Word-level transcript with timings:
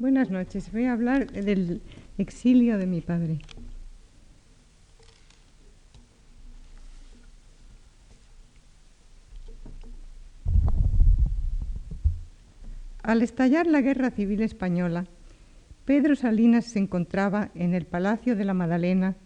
Buenas 0.00 0.30
noches. 0.30 0.70
Voy 0.70 0.84
a 0.84 0.92
hablar 0.92 1.26
del 1.32 1.82
exilio 2.18 2.78
de 2.78 2.86
mi 2.86 3.00
padre. 3.00 3.40
Al 13.02 13.22
estallar 13.22 13.66
la 13.66 13.80
Guerra 13.80 14.12
Civil 14.12 14.42
Española, 14.42 15.04
Pedro 15.84 16.14
Salinas 16.14 16.66
se 16.66 16.78
encontraba 16.78 17.50
en 17.56 17.74
el 17.74 17.84
Palacio 17.84 18.36
de 18.36 18.44
la 18.44 18.54
Madalena 18.54 19.16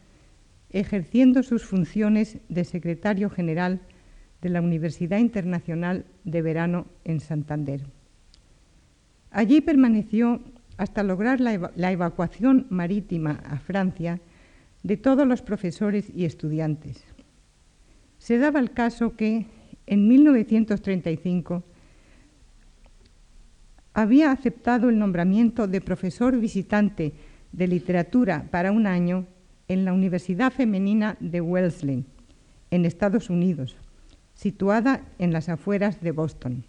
ejerciendo 0.70 1.42
sus 1.42 1.66
funciones 1.66 2.38
de 2.48 2.64
secretario 2.64 3.28
general 3.28 3.82
de 4.40 4.48
la 4.48 4.62
Universidad 4.62 5.18
Internacional 5.18 6.06
de 6.24 6.40
Verano 6.40 6.86
en 7.04 7.20
Santander. 7.20 7.82
Allí 9.30 9.60
permaneció 9.60 10.40
hasta 10.82 11.04
lograr 11.04 11.40
la, 11.40 11.92
evacuación 11.92 12.66
marítima 12.68 13.40
a 13.48 13.58
Francia 13.58 14.20
de 14.82 14.96
todos 14.96 15.28
los 15.28 15.40
profesores 15.40 16.10
y 16.12 16.24
estudiantes. 16.24 17.04
Se 18.18 18.36
daba 18.36 18.58
el 18.58 18.72
caso 18.72 19.14
que 19.14 19.46
en 19.86 20.08
1935 20.08 21.62
había 23.94 24.32
aceptado 24.32 24.88
el 24.88 24.98
nombramiento 24.98 25.68
de 25.68 25.80
profesor 25.80 26.36
visitante 26.40 27.12
de 27.52 27.68
literatura 27.68 28.48
para 28.50 28.72
un 28.72 28.88
año 28.88 29.26
en 29.68 29.84
la 29.84 29.92
Universidad 29.92 30.52
Femenina 30.52 31.16
de 31.20 31.40
Wellesley, 31.40 32.04
en 32.72 32.86
Estados 32.86 33.30
Unidos, 33.30 33.76
situada 34.34 35.04
en 35.20 35.32
las 35.32 35.48
afueras 35.48 36.00
de 36.00 36.10
Boston. 36.10 36.64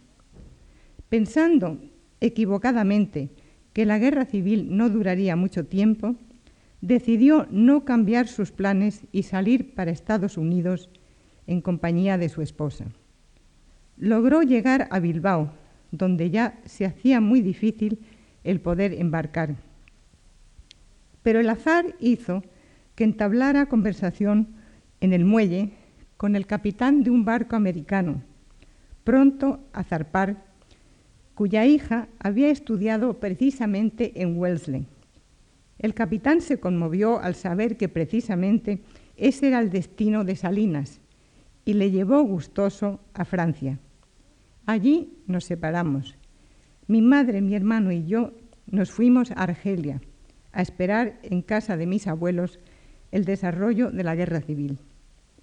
Pensando 1.09 1.79
equivocadamente 2.21 3.31
que 3.73 3.85
la 3.85 3.99
guerra 3.99 4.25
civil 4.25 4.77
no 4.77 4.89
duraría 4.89 5.35
mucho 5.35 5.65
tiempo, 5.65 6.15
decidió 6.81 7.47
no 7.49 7.85
cambiar 7.85 8.27
sus 8.27 8.51
planes 8.51 9.01
y 9.11 9.23
salir 9.23 9.73
para 9.73 9.91
Estados 9.91 10.37
Unidos 10.37 10.89
en 11.47 11.61
compañía 11.61 12.17
de 12.17 12.29
su 12.29 12.41
esposa. 12.41 12.85
Logró 13.97 14.41
llegar 14.41 14.87
a 14.91 14.99
Bilbao, 14.99 15.51
donde 15.91 16.29
ya 16.29 16.59
se 16.65 16.85
hacía 16.85 17.21
muy 17.21 17.41
difícil 17.41 17.99
el 18.43 18.59
poder 18.59 18.93
embarcar. 18.93 19.55
Pero 21.21 21.39
el 21.39 21.49
azar 21.49 21.95
hizo 21.99 22.43
que 22.95 23.03
entablara 23.03 23.67
conversación 23.67 24.49
en 24.99 25.13
el 25.13 25.25
muelle 25.25 25.71
con 26.17 26.35
el 26.35 26.45
capitán 26.45 27.03
de 27.03 27.11
un 27.11 27.25
barco 27.25 27.55
americano, 27.55 28.21
pronto 29.03 29.59
a 29.73 29.83
zarpar 29.83 30.52
cuya 31.35 31.65
hija 31.65 32.07
había 32.19 32.49
estudiado 32.49 33.19
precisamente 33.19 34.21
en 34.21 34.37
Wellesley. 34.37 34.87
El 35.79 35.93
capitán 35.93 36.41
se 36.41 36.59
conmovió 36.59 37.19
al 37.19 37.35
saber 37.35 37.77
que 37.77 37.89
precisamente 37.89 38.81
ese 39.17 39.47
era 39.47 39.59
el 39.59 39.69
destino 39.69 40.23
de 40.23 40.35
Salinas 40.35 41.01
y 41.65 41.73
le 41.73 41.91
llevó 41.91 42.21
gustoso 42.23 42.99
a 43.13 43.25
Francia. 43.25 43.79
Allí 44.65 45.13
nos 45.27 45.45
separamos. 45.45 46.15
Mi 46.87 47.01
madre, 47.01 47.41
mi 47.41 47.55
hermano 47.55 47.91
y 47.91 48.05
yo 48.05 48.33
nos 48.67 48.91
fuimos 48.91 49.31
a 49.31 49.35
Argelia 49.35 50.01
a 50.51 50.61
esperar 50.61 51.19
en 51.23 51.41
casa 51.41 51.77
de 51.77 51.87
mis 51.87 52.07
abuelos 52.07 52.59
el 53.11 53.25
desarrollo 53.25 53.91
de 53.91 54.03
la 54.03 54.15
guerra 54.15 54.41
civil. 54.41 54.79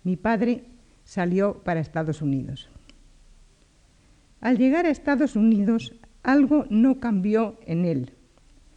Mi 0.05 0.17
padre 0.17 0.65
salió 1.05 1.63
para 1.63 1.81
Estados 1.81 2.23
Unidos. 2.23 2.71
Al 4.41 4.57
llegar 4.57 4.87
a 4.87 4.91
Estados 4.91 5.37
Unidos, 5.37 5.95
algo 6.23 6.65
no 6.71 6.99
cambió 6.99 7.59
en 7.67 7.85
él, 7.85 8.13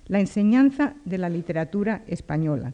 la 0.08 0.20
enseñanza 0.20 0.96
de 1.06 1.18
la 1.18 1.30
literatura 1.30 2.04
española. 2.08 2.74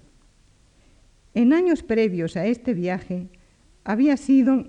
En 1.35 1.53
años 1.53 1.83
previos 1.83 2.35
a 2.35 2.47
este 2.47 2.73
viaje, 2.73 3.27
había 3.83 4.17
sido 4.17 4.67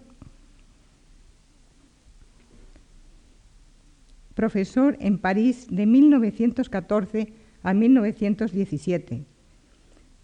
profesor 4.34 4.96
en 5.00 5.18
París 5.18 5.66
de 5.70 5.86
1914 5.86 7.32
a 7.62 7.74
1917, 7.74 9.24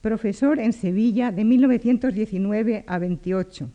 profesor 0.03 0.59
en 0.59 0.72
Sevilla 0.72 1.32
de 1.32 1.44
1919 1.44 2.84
a 2.87 2.98
28. 2.98 3.71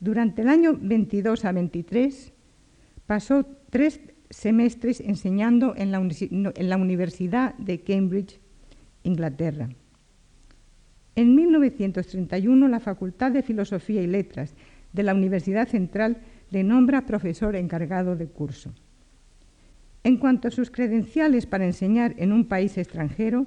Durante 0.00 0.42
el 0.42 0.48
año 0.48 0.78
22 0.80 1.44
a 1.44 1.52
23 1.52 2.32
Pasó 3.08 3.46
tres 3.70 4.00
semestres 4.28 5.00
enseñando 5.00 5.72
en 5.74 5.92
la, 5.92 6.76
Universidad 6.76 7.54
de 7.54 7.80
Cambridge, 7.80 8.38
Inglaterra. 9.02 9.70
En 11.16 11.34
1931 11.34 12.68
la 12.68 12.80
Facultad 12.80 13.32
de 13.32 13.42
Filosofía 13.42 14.02
y 14.02 14.06
Letras 14.06 14.52
de 14.92 15.02
la 15.04 15.14
Universidad 15.14 15.68
Central 15.68 16.18
le 16.50 16.62
nombra 16.64 17.06
profesor 17.06 17.56
encargado 17.56 18.14
de 18.14 18.26
curso. 18.26 18.74
En 20.04 20.18
cuanto 20.18 20.48
a 20.48 20.50
sus 20.50 20.70
credenciales 20.70 21.46
para 21.46 21.64
enseñar 21.64 22.14
en 22.18 22.30
un 22.30 22.44
país 22.44 22.76
extranjero, 22.76 23.46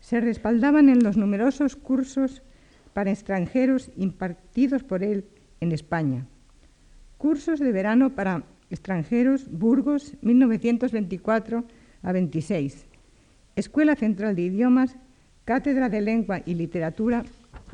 se 0.00 0.20
respaldaban 0.20 0.90
en 0.90 1.02
los 1.02 1.16
numerosos 1.16 1.76
cursos 1.76 2.42
para 2.92 3.10
extranjeros 3.10 3.90
impartidos 3.96 4.82
por 4.82 5.02
él 5.02 5.24
en 5.62 5.72
España, 5.72 6.26
cursos 7.16 7.58
de 7.58 7.72
verano 7.72 8.14
para 8.14 8.44
extranjeros, 8.70 9.50
Burgos, 9.50 10.14
1924 10.22 11.64
a 12.02 12.12
26. 12.12 12.86
Escuela 13.56 13.96
Central 13.96 14.36
de 14.36 14.42
Idiomas, 14.42 14.96
Cátedra 15.44 15.88
de 15.88 16.00
Lengua 16.00 16.42
y 16.44 16.54
Literatura 16.54 17.24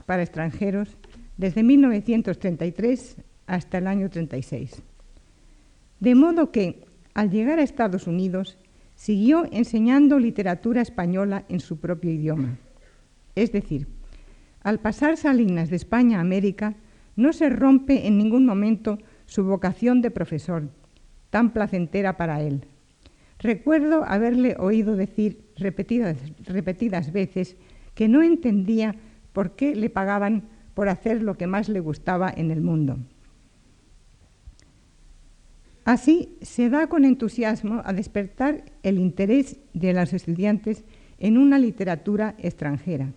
para 0.07 0.23
extranjeros, 0.23 0.97
desde 1.37 1.63
1933 1.63 3.17
hasta 3.47 3.79
el 3.79 3.87
año 3.87 4.11
36. 4.11 4.83
De 6.01 6.15
modo 6.15 6.51
que, 6.51 6.85
al 7.15 7.31
llegar 7.31 7.59
a 7.59 7.63
Estados 7.63 8.07
Unidos, 8.07 8.59
siguió 8.95 9.47
enseñando 9.51 10.19
literatura 10.19 10.83
española 10.83 11.45
en 11.49 11.61
su 11.61 11.79
propio 11.79 12.11
idioma. 12.11 12.59
Es 13.35 13.53
decir, 13.53 13.87
al 14.63 14.79
pasar 14.81 15.17
Salinas 15.17 15.71
de 15.71 15.77
España 15.77 16.19
a 16.19 16.21
América, 16.21 16.75
no 17.17 17.33
se 17.33 17.49
rompe 17.49 18.07
en 18.07 18.19
ningún 18.19 18.47
momento 18.47 18.99
su 19.27 19.45
vocación 19.45 20.03
de 20.03 20.11
profesor, 20.11 20.69
tan 21.33 21.55
placentera 21.55 22.19
para 22.19 22.43
él. 22.43 22.67
Recuerdo 23.39 24.05
haberle 24.05 24.55
oído 24.59 24.97
decir 24.97 25.41
repetidas, 25.57 26.19
repetidas 26.45 27.11
veces 27.11 27.57
que 27.95 28.07
no 28.07 28.23
entendía 28.23 28.97
por 29.33 29.57
qué 29.57 29.75
le 29.75 29.89
pagaban 29.89 30.51
por 30.75 30.91
hacer 30.91 31.23
lo 31.23 31.39
que 31.39 31.47
más 31.47 31.71
le 31.71 31.81
gustaba 31.81 32.31
en 32.37 32.51
el 32.51 32.61
mundo. 32.61 32.99
Así 35.87 36.37
se 36.43 36.69
da 36.69 36.87
con 36.89 37.07
entusiasmo 37.07 37.81
a 37.83 37.95
despertar 37.95 38.67
el 38.83 38.99
interés 38.99 39.59
de 39.73 39.95
los 39.95 40.13
estudiantes 40.13 40.85
en 41.19 41.39
una 41.39 41.59
literatura 41.59 42.35
extranjera. 42.39 43.15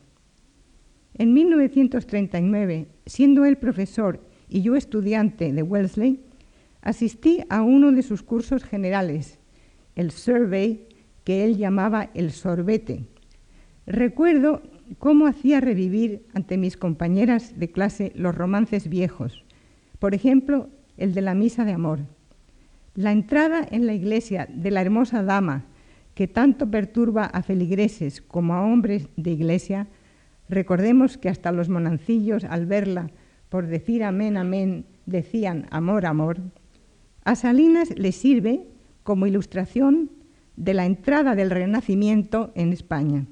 En 1.16 1.34
1939, 1.34 2.88
siendo 3.06 3.44
él 3.44 3.58
profesor 3.58 4.22
y 4.48 4.62
yo 4.62 4.78
estudiante 4.78 5.52
de 5.52 5.64
Wellesley, 5.64 6.25
asistí 6.86 7.44
a 7.50 7.62
uno 7.64 7.92
de 7.92 8.04
sus 8.04 8.24
cursos 8.24 8.64
generales, 8.64 9.40
el 9.96 10.12
survey, 10.12 10.88
que 11.26 11.44
él 11.44 11.58
llamaba 11.58 12.12
el 12.14 12.32
sorbete. 12.32 13.04
Recuerdo 13.88 14.62
cómo 15.00 15.28
hacía 15.28 15.60
revivir 15.60 16.26
ante 16.34 16.58
mis 16.58 16.78
compañeras 16.78 17.60
de 17.60 17.72
clase 17.72 18.14
los 18.16 18.36
romances 18.36 18.88
viejos, 18.88 19.44
por 20.00 20.14
ejemplo, 20.14 20.70
el 20.98 21.14
de 21.14 21.22
la 21.22 21.34
misa 21.34 21.66
de 21.66 21.74
amor. 21.74 22.00
La 22.94 23.12
entrada 23.12 23.68
en 23.70 23.88
la 23.88 23.94
iglesia 23.94 24.48
de 24.50 24.72
la 24.72 24.82
hermosa 24.82 25.24
dama, 25.24 25.66
que 26.14 26.28
tanto 26.28 26.70
perturba 26.70 27.26
a 27.26 27.42
feligreses 27.42 28.22
como 28.22 28.54
a 28.54 28.62
hombres 28.62 29.10
de 29.18 29.32
iglesia, 29.32 29.88
recordemos 30.48 31.18
que 31.18 31.30
hasta 31.30 31.52
los 31.52 31.68
monancillos 31.68 32.44
al 32.46 32.68
verla, 32.68 33.10
por 33.50 33.66
decir 33.66 34.04
amén, 34.04 34.38
amén, 34.38 34.86
decían 35.06 35.66
amor, 35.72 36.06
amor, 36.06 36.38
a 37.26 37.36
Salinas 37.36 37.90
le 37.98 38.12
sirve 38.12 38.68
como 39.04 39.28
ilustración 39.28 40.12
de 40.56 40.74
la 40.74 40.86
entrada 40.86 41.36
del 41.36 41.50
Renacimiento 41.50 42.54
en 42.56 42.72
España. 42.72 43.26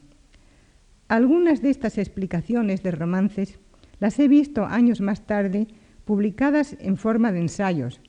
Algunas 1.07 1.61
de 1.61 1.69
estas 1.69 1.97
explicaciones 1.97 2.81
de 2.83 2.91
romances 2.91 3.59
las 3.99 4.19
he 4.19 4.27
visto 4.27 4.65
años 4.65 4.99
más 4.99 5.25
tarde 5.25 5.67
publicadas 6.05 6.75
en 6.79 6.97
forma 6.97 7.31
de 7.31 7.39
ensayos, 7.39 8.01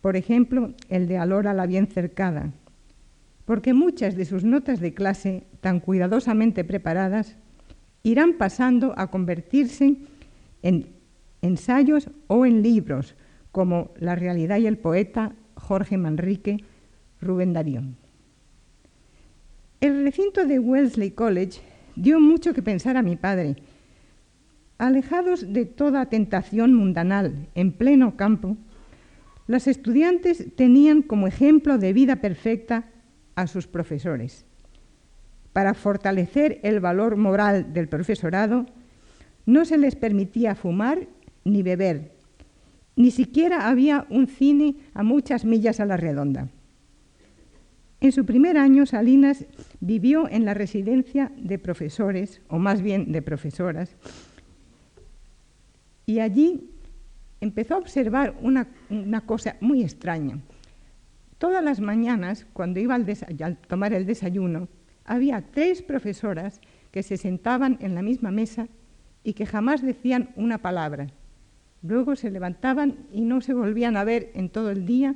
por 0.00 0.16
ejemplo, 0.16 0.74
el 0.90 1.08
de 1.08 1.16
Alora 1.16 1.54
la 1.54 1.66
bien 1.66 1.86
cercada, 1.86 2.52
porque 3.46 3.72
muchas 3.72 4.16
de 4.16 4.24
sus 4.24 4.44
notas 4.44 4.80
de 4.80 4.92
clase, 4.92 5.46
tan 5.60 5.80
cuidadosamente 5.80 6.64
preparadas, 6.64 7.36
irán 8.02 8.34
pasando 8.34 8.92
a 8.98 9.10
convertirse 9.10 9.96
en 10.62 10.88
ensayos 11.40 12.10
o 12.26 12.44
en 12.44 12.62
libros 12.62 13.16
como 13.54 13.92
La 14.00 14.16
realidad 14.16 14.58
y 14.58 14.66
el 14.66 14.78
poeta, 14.78 15.32
Jorge 15.54 15.96
Manrique, 15.96 16.64
Rubén 17.20 17.52
Darío. 17.52 17.84
El 19.80 20.02
recinto 20.02 20.44
de 20.44 20.58
Wellesley 20.58 21.12
College 21.12 21.60
dio 21.94 22.18
mucho 22.18 22.52
que 22.52 22.62
pensar 22.62 22.96
a 22.96 23.02
mi 23.02 23.14
padre. 23.14 23.54
Alejados 24.76 25.52
de 25.52 25.66
toda 25.66 26.06
tentación 26.06 26.74
mundanal, 26.74 27.46
en 27.54 27.70
pleno 27.70 28.16
campo, 28.16 28.56
los 29.46 29.68
estudiantes 29.68 30.56
tenían 30.56 31.02
como 31.02 31.28
ejemplo 31.28 31.78
de 31.78 31.92
vida 31.92 32.16
perfecta 32.16 32.86
a 33.36 33.46
sus 33.46 33.68
profesores. 33.68 34.44
Para 35.52 35.74
fortalecer 35.74 36.58
el 36.64 36.80
valor 36.80 37.14
moral 37.14 37.72
del 37.72 37.86
profesorado, 37.86 38.66
no 39.46 39.64
se 39.64 39.78
les 39.78 39.94
permitía 39.94 40.56
fumar 40.56 41.06
ni 41.44 41.62
beber. 41.62 42.13
Ni 42.96 43.10
siquiera 43.10 43.68
había 43.68 44.06
un 44.10 44.26
cine 44.28 44.76
a 44.94 45.02
muchas 45.02 45.44
millas 45.44 45.80
a 45.80 45.86
la 45.86 45.96
redonda. 45.96 46.48
En 48.00 48.12
su 48.12 48.26
primer 48.26 48.58
año, 48.58 48.86
Salinas 48.86 49.46
vivió 49.80 50.28
en 50.28 50.44
la 50.44 50.54
residencia 50.54 51.32
de 51.36 51.58
profesores, 51.58 52.42
o 52.48 52.58
más 52.58 52.82
bien 52.82 53.12
de 53.12 53.22
profesoras, 53.22 53.96
y 56.06 56.18
allí 56.18 56.70
empezó 57.40 57.74
a 57.74 57.78
observar 57.78 58.36
una, 58.42 58.68
cosa 59.24 59.56
muy 59.60 59.82
extraña. 59.82 60.38
Todas 61.38 61.64
las 61.64 61.80
mañanas, 61.80 62.46
cuando 62.52 62.78
iba 62.80 62.94
al, 62.94 63.58
tomar 63.68 63.92
el 63.92 64.06
desayuno, 64.06 64.68
había 65.04 65.42
tres 65.42 65.82
profesoras 65.82 66.60
que 66.90 67.02
se 67.02 67.16
sentaban 67.16 67.78
en 67.80 67.94
la 67.94 68.02
misma 68.02 68.30
mesa 68.30 68.68
y 69.22 69.32
que 69.32 69.46
jamás 69.46 69.82
decían 69.82 70.30
una 70.36 70.58
palabra. 70.58 71.08
Luego 71.84 72.16
se 72.16 72.30
levantaban 72.30 72.96
y 73.12 73.20
no 73.20 73.42
se 73.42 73.52
volvían 73.52 73.98
a 73.98 74.04
ver 74.04 74.30
en 74.34 74.48
todo 74.48 74.70
el 74.70 74.86
día 74.86 75.14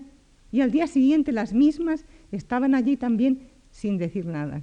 y 0.52 0.60
al 0.60 0.70
día 0.70 0.86
siguiente 0.86 1.32
las 1.32 1.54
mismas 1.54 2.04
estaban 2.30 2.74
allí 2.74 2.98
también 2.98 3.48
sin 3.70 3.96
decir 3.96 4.26
nada. 4.26 4.62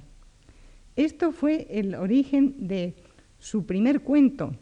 Esto 0.94 1.32
fue 1.32 1.66
el 1.68 1.96
origen 1.96 2.68
de 2.68 2.94
su 3.40 3.66
primer 3.66 4.02
cuento, 4.02 4.52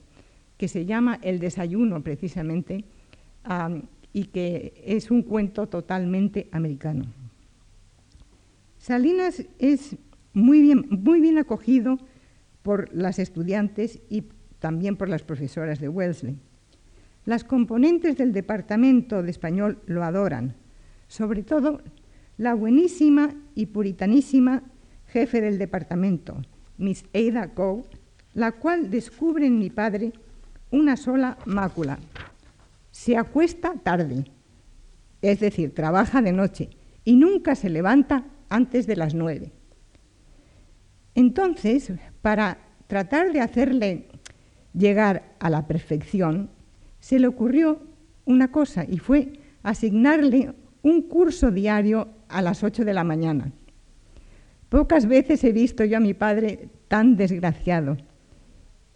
que 0.57 0.69
se 0.69 0.87
llama 0.87 1.19
El 1.23 1.39
desayuno 1.39 2.03
precisamente, 2.03 2.87
y 4.15 4.25
que 4.25 4.83
es 4.83 5.11
un 5.11 5.23
cuento 5.23 5.69
totalmente 5.69 6.49
americano. 6.51 7.05
Salinas 8.79 9.45
es 9.59 9.97
muy 10.33 10.63
bien, 10.63 10.87
muy 10.89 11.21
bien 11.21 11.37
acogido 11.37 11.99
por 12.63 12.93
las 12.95 13.19
estudiantes 13.19 14.01
y 14.09 14.25
también 14.61 14.97
por 14.97 15.11
las 15.11 15.23
profesoras 15.23 15.79
de 15.79 15.91
Wellesley. 15.91 16.39
Las 17.25 17.45
componentes 17.45 18.17
del 18.17 18.33
Departamento 18.33 19.23
de 19.23 19.31
Español 19.31 19.81
lo 19.87 20.05
adoran, 20.05 20.57
sobre 21.09 21.43
todo 21.43 21.81
la 22.37 22.55
buenísima 22.55 23.35
y 23.55 23.67
puritanísima 23.67 24.63
jefe 25.07 25.41
del 25.41 25.59
departamento, 25.59 26.43
Miss 26.77 27.05
Ada 27.15 27.55
Coe, 27.55 27.85
la 28.35 28.53
cual 28.53 28.91
descubre 28.91 29.47
en 29.47 29.59
mi 29.59 29.71
padre 29.71 30.13
una 30.71 30.97
sola 30.97 31.39
mácula. 31.47 31.99
Se 32.91 33.17
acuesta 33.17 33.75
tarde, 33.83 34.25
es 35.23 35.41
decir, 35.41 35.75
trabaja 35.75 36.21
de 36.21 36.33
noche 36.33 36.71
y 37.05 37.17
nunca 37.17 37.55
se 37.55 37.71
levanta 37.71 38.25
antes 38.49 38.87
de 38.87 38.97
las 38.97 39.15
nueve. 39.15 39.53
Entonces, 41.15 41.93
para 42.23 42.59
tratar 42.87 43.33
de 43.33 43.41
hacerle 43.41 44.09
llegar 44.73 45.37
a 45.39 45.49
la 45.49 45.67
perfección, 45.67 46.51
se 47.05 47.19
le 47.19 47.27
ocurrió 47.27 47.83
una 48.25 48.51
cosa 48.51 48.87
y 48.89 48.97
fue 48.97 49.35
asignarle 49.63 50.55
un 50.81 51.03
curso 51.03 51.51
diario 51.51 52.09
a 52.31 52.41
las 52.41 52.65
8 52.65 52.83
de 52.83 52.95
la 52.95 53.05
mañana. 53.05 53.53
Pocas 54.71 55.05
veces 55.05 55.45
he 55.45 55.53
visto 55.53 55.85
yo 55.85 55.99
a 55.99 56.01
mi 56.01 56.15
padre 56.15 56.71
tan 56.89 57.17
desgraciado. 57.17 57.99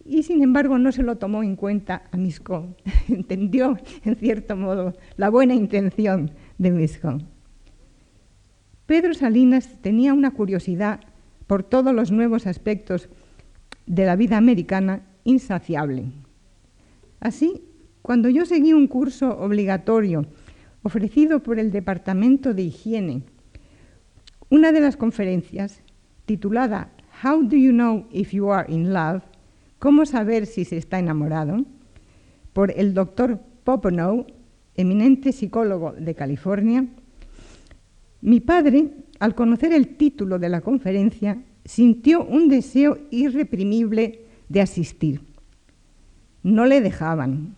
Y 0.06 0.22
sin 0.22 0.42
embargo 0.42 0.78
no 0.78 0.90
se 0.90 1.02
lo 1.02 1.18
tomó 1.18 1.42
en 1.42 1.54
cuenta 1.54 2.04
a 2.10 2.16
Misco. 2.16 2.74
Entendió, 3.08 3.76
en 4.06 4.16
cierto 4.16 4.56
modo, 4.56 4.94
la 5.18 5.28
buena 5.28 5.54
intención 5.54 6.30
de 6.56 6.70
Misco. 6.70 7.18
Pedro 8.86 9.12
Salinas 9.12 9.82
tenía 9.82 10.14
una 10.14 10.30
curiosidad 10.30 11.00
por 11.46 11.62
todos 11.62 11.94
los 11.94 12.10
nuevos 12.10 12.46
aspectos 12.46 13.10
de 13.84 14.06
la 14.06 14.16
vida 14.16 14.38
americana 14.38 15.02
insaciable. 15.24 16.06
Así, 17.20 17.67
cuando 18.08 18.30
yo 18.30 18.46
seguí 18.46 18.72
un 18.72 18.86
curso 18.86 19.38
obligatorio 19.38 20.24
ofrecido 20.82 21.42
por 21.42 21.58
el 21.58 21.70
Departamento 21.70 22.54
de 22.54 22.62
Higiene, 22.62 23.22
una 24.48 24.72
de 24.72 24.80
las 24.80 24.96
conferencias, 24.96 25.82
titulada 26.24 26.90
How 27.22 27.42
do 27.42 27.54
you 27.54 27.70
know 27.70 28.06
if 28.10 28.32
you 28.32 28.50
are 28.50 28.64
in 28.72 28.94
love? 28.94 29.24
¿Cómo 29.78 30.06
saber 30.06 30.46
si 30.46 30.64
se 30.64 30.78
está 30.78 30.98
enamorado? 30.98 31.66
por 32.54 32.70
el 32.70 32.94
doctor 32.94 33.40
Poponow, 33.62 34.26
eminente 34.74 35.30
psicólogo 35.32 35.92
de 35.92 36.14
California, 36.14 36.86
mi 38.22 38.40
padre, 38.40 38.88
al 39.20 39.34
conocer 39.34 39.74
el 39.74 39.98
título 39.98 40.38
de 40.38 40.48
la 40.48 40.62
conferencia, 40.62 41.42
sintió 41.66 42.24
un 42.24 42.48
deseo 42.48 42.96
irreprimible 43.10 44.20
de 44.48 44.62
asistir. 44.62 45.20
No 46.42 46.64
le 46.64 46.80
dejaban. 46.80 47.57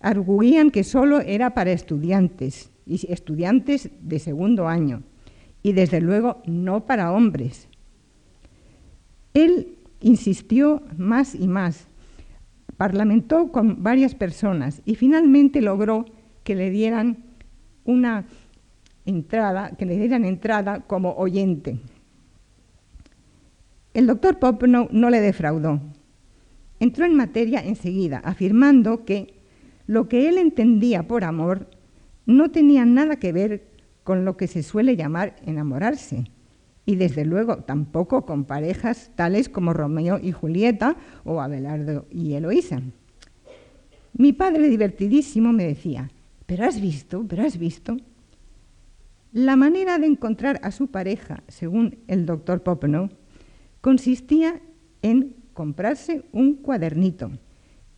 Arguían 0.00 0.70
que 0.70 0.84
solo 0.84 1.20
era 1.20 1.54
para 1.54 1.72
estudiantes, 1.72 2.70
y 2.86 3.06
estudiantes 3.12 3.90
de 4.00 4.18
segundo 4.18 4.66
año, 4.66 5.02
y 5.62 5.72
desde 5.72 6.00
luego 6.00 6.42
no 6.46 6.86
para 6.86 7.12
hombres. 7.12 7.68
Él 9.34 9.76
insistió 10.00 10.82
más 10.96 11.34
y 11.34 11.46
más, 11.46 11.86
parlamentó 12.76 13.52
con 13.52 13.82
varias 13.82 14.14
personas 14.14 14.82
y 14.84 14.94
finalmente 14.94 15.60
logró 15.60 16.06
que 16.42 16.54
le 16.54 16.70
dieran 16.70 17.24
una 17.84 18.24
entrada, 19.04 19.76
que 19.76 19.86
le 19.86 19.98
dieran 19.98 20.24
entrada 20.24 20.80
como 20.80 21.12
oyente. 21.12 21.78
El 23.92 24.06
doctor 24.06 24.38
Popenow 24.38 24.88
no 24.90 25.10
le 25.10 25.20
defraudó 25.20 25.80
entró 26.80 27.04
en 27.04 27.14
materia 27.14 27.60
enseguida, 27.60 28.20
afirmando 28.24 29.04
que 29.04 29.34
lo 29.90 30.08
que 30.08 30.28
él 30.28 30.38
entendía 30.38 31.08
por 31.08 31.24
amor 31.24 31.66
no 32.24 32.52
tenía 32.52 32.84
nada 32.84 33.16
que 33.16 33.32
ver 33.32 33.66
con 34.04 34.24
lo 34.24 34.36
que 34.36 34.46
se 34.46 34.62
suele 34.62 34.94
llamar 34.94 35.34
enamorarse, 35.44 36.30
y 36.86 36.94
desde 36.94 37.24
luego 37.24 37.64
tampoco 37.64 38.24
con 38.24 38.44
parejas 38.44 39.10
tales 39.16 39.48
como 39.48 39.72
Romeo 39.72 40.20
y 40.22 40.30
Julieta 40.30 40.96
o 41.24 41.40
Abelardo 41.40 42.06
y 42.08 42.34
Eloísa. 42.34 42.80
Mi 44.12 44.32
padre 44.32 44.68
divertidísimo 44.68 45.52
me 45.52 45.66
decía, 45.66 46.08
pero 46.46 46.66
has 46.66 46.80
visto, 46.80 47.26
pero 47.28 47.42
has 47.42 47.58
visto. 47.58 47.96
La 49.32 49.56
manera 49.56 49.98
de 49.98 50.06
encontrar 50.06 50.60
a 50.62 50.70
su 50.70 50.86
pareja, 50.86 51.42
según 51.48 51.98
el 52.06 52.26
doctor 52.26 52.62
Popenow, 52.62 53.08
consistía 53.80 54.60
en 55.02 55.34
comprarse 55.52 56.22
un 56.30 56.54
cuadernito 56.54 57.32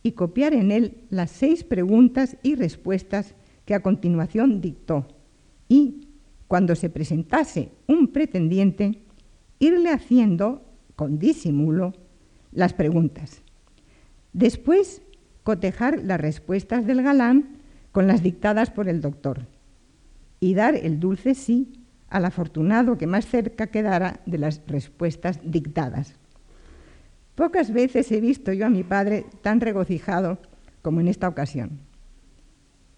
y 0.03 0.11
copiar 0.11 0.53
en 0.53 0.71
él 0.71 0.97
las 1.09 1.31
seis 1.31 1.63
preguntas 1.63 2.37
y 2.43 2.55
respuestas 2.55 3.33
que 3.65 3.73
a 3.73 3.81
continuación 3.81 4.61
dictó 4.61 5.07
y, 5.69 6.09
cuando 6.47 6.75
se 6.75 6.89
presentase 6.89 7.71
un 7.87 8.09
pretendiente, 8.09 9.01
irle 9.59 9.89
haciendo, 9.89 10.61
con 10.95 11.17
disimulo, 11.17 11.93
las 12.51 12.73
preguntas. 12.73 13.41
Después, 14.33 15.01
cotejar 15.43 16.03
las 16.03 16.19
respuestas 16.19 16.85
del 16.85 17.01
galán 17.01 17.57
con 17.91 18.07
las 18.07 18.21
dictadas 18.21 18.69
por 18.69 18.87
el 18.87 19.01
doctor 19.01 19.47
y 20.39 20.53
dar 20.53 20.75
el 20.75 20.99
dulce 20.99 21.33
sí 21.33 21.85
al 22.09 22.25
afortunado 22.25 22.97
que 22.97 23.07
más 23.07 23.25
cerca 23.25 23.67
quedara 23.67 24.19
de 24.25 24.37
las 24.37 24.61
respuestas 24.67 25.39
dictadas. 25.43 26.15
Pocas 27.35 27.73
veces 27.73 28.11
he 28.11 28.21
visto 28.21 28.53
yo 28.53 28.67
a 28.67 28.69
mi 28.69 28.83
padre 28.83 29.25
tan 29.41 29.59
regocijado 29.59 30.37
como 30.81 30.99
en 30.99 31.07
esta 31.07 31.27
ocasión. 31.27 31.79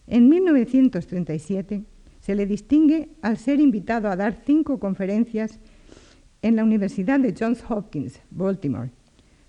En 0.08 0.28
1937 0.28 1.84
se 2.20 2.36
le 2.36 2.46
distingue 2.46 3.10
al 3.22 3.38
ser 3.38 3.60
invitado 3.60 4.10
a 4.10 4.16
dar 4.16 4.42
cinco 4.46 4.80
conferencias 4.80 5.60
en 6.42 6.58
la 6.58 6.64
Universidad 6.64 7.20
de 7.20 7.34
Johns 7.38 7.64
Hopkins, 7.70 8.20
Baltimore, 8.30 8.92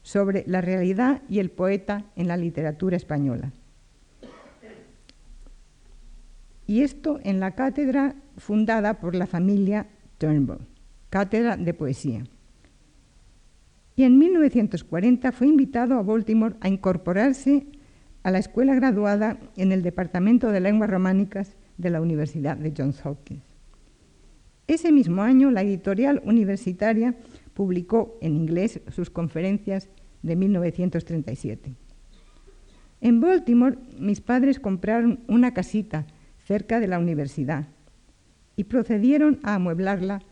sobre 0.02 0.44
la 0.46 0.60
realidad 0.60 1.22
y 1.28 1.40
el 1.40 1.50
poeta 1.50 2.04
en 2.14 2.28
la 2.28 2.36
literatura 2.36 2.96
española. 2.96 3.52
Y 6.68 6.82
esto 6.82 7.18
en 7.24 7.40
la 7.40 7.54
cátedra 7.54 8.14
fundada 8.36 9.00
por 9.00 9.14
la 9.14 9.26
familia 9.26 9.88
Turnbull, 10.18 10.66
cátedra 11.10 11.56
de 11.56 11.74
poesía 11.74 12.24
y 13.96 14.04
en 14.04 14.18
1940 14.18 15.32
fue 15.32 15.48
invitado 15.48 15.94
a 15.94 16.02
Baltimore 16.02 16.56
a 16.60 16.68
incorporarse 16.68 17.66
a 18.22 18.30
la 18.30 18.38
escuela 18.38 18.74
graduada 18.74 19.38
en 19.56 19.72
el 19.72 19.82
Departamento 19.82 20.52
de 20.52 20.60
Lenguas 20.60 20.90
Románicas 20.90 21.56
de 21.78 21.90
la 21.90 22.02
Universidad 22.02 22.58
de 22.58 22.74
Johns 22.76 23.04
Hopkins. 23.04 23.42
Ese 24.66 24.92
mismo 24.92 25.22
año, 25.22 25.50
la 25.50 25.62
editorial 25.62 26.20
universitaria 26.24 27.14
publicó 27.54 28.18
en 28.20 28.36
inglés 28.36 28.80
sus 28.90 29.10
conferencias 29.10 29.88
de 30.22 30.36
1937. 30.36 31.74
En 33.00 33.20
Baltimore, 33.20 33.78
mis 33.98 34.20
padres 34.20 34.58
compraron 34.58 35.20
una 35.28 35.54
casita 35.54 36.06
cerca 36.44 36.80
de 36.80 36.88
la 36.88 36.98
universidad 36.98 37.68
y 38.56 38.64
procedieron 38.64 39.38
a 39.42 39.54
amueblarla 39.54 40.22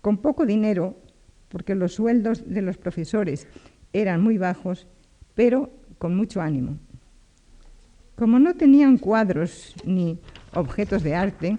con 0.00 0.18
poco 0.18 0.46
dinero, 0.46 0.96
porque 1.52 1.74
los 1.74 1.92
sueldos 1.92 2.48
de 2.48 2.62
los 2.62 2.78
profesores 2.78 3.46
eran 3.92 4.22
muy 4.22 4.38
bajos, 4.38 4.86
pero 5.34 5.70
con 5.98 6.16
mucho 6.16 6.40
ánimo. 6.40 6.78
Como 8.16 8.38
no 8.38 8.54
tenían 8.54 8.96
cuadros 8.96 9.74
ni 9.84 10.18
objetos 10.54 11.02
de 11.02 11.14
arte, 11.14 11.58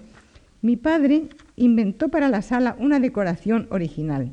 mi 0.62 0.76
padre 0.76 1.28
inventó 1.54 2.08
para 2.08 2.28
la 2.28 2.42
sala 2.42 2.76
una 2.80 2.98
decoración 2.98 3.68
original. 3.70 4.32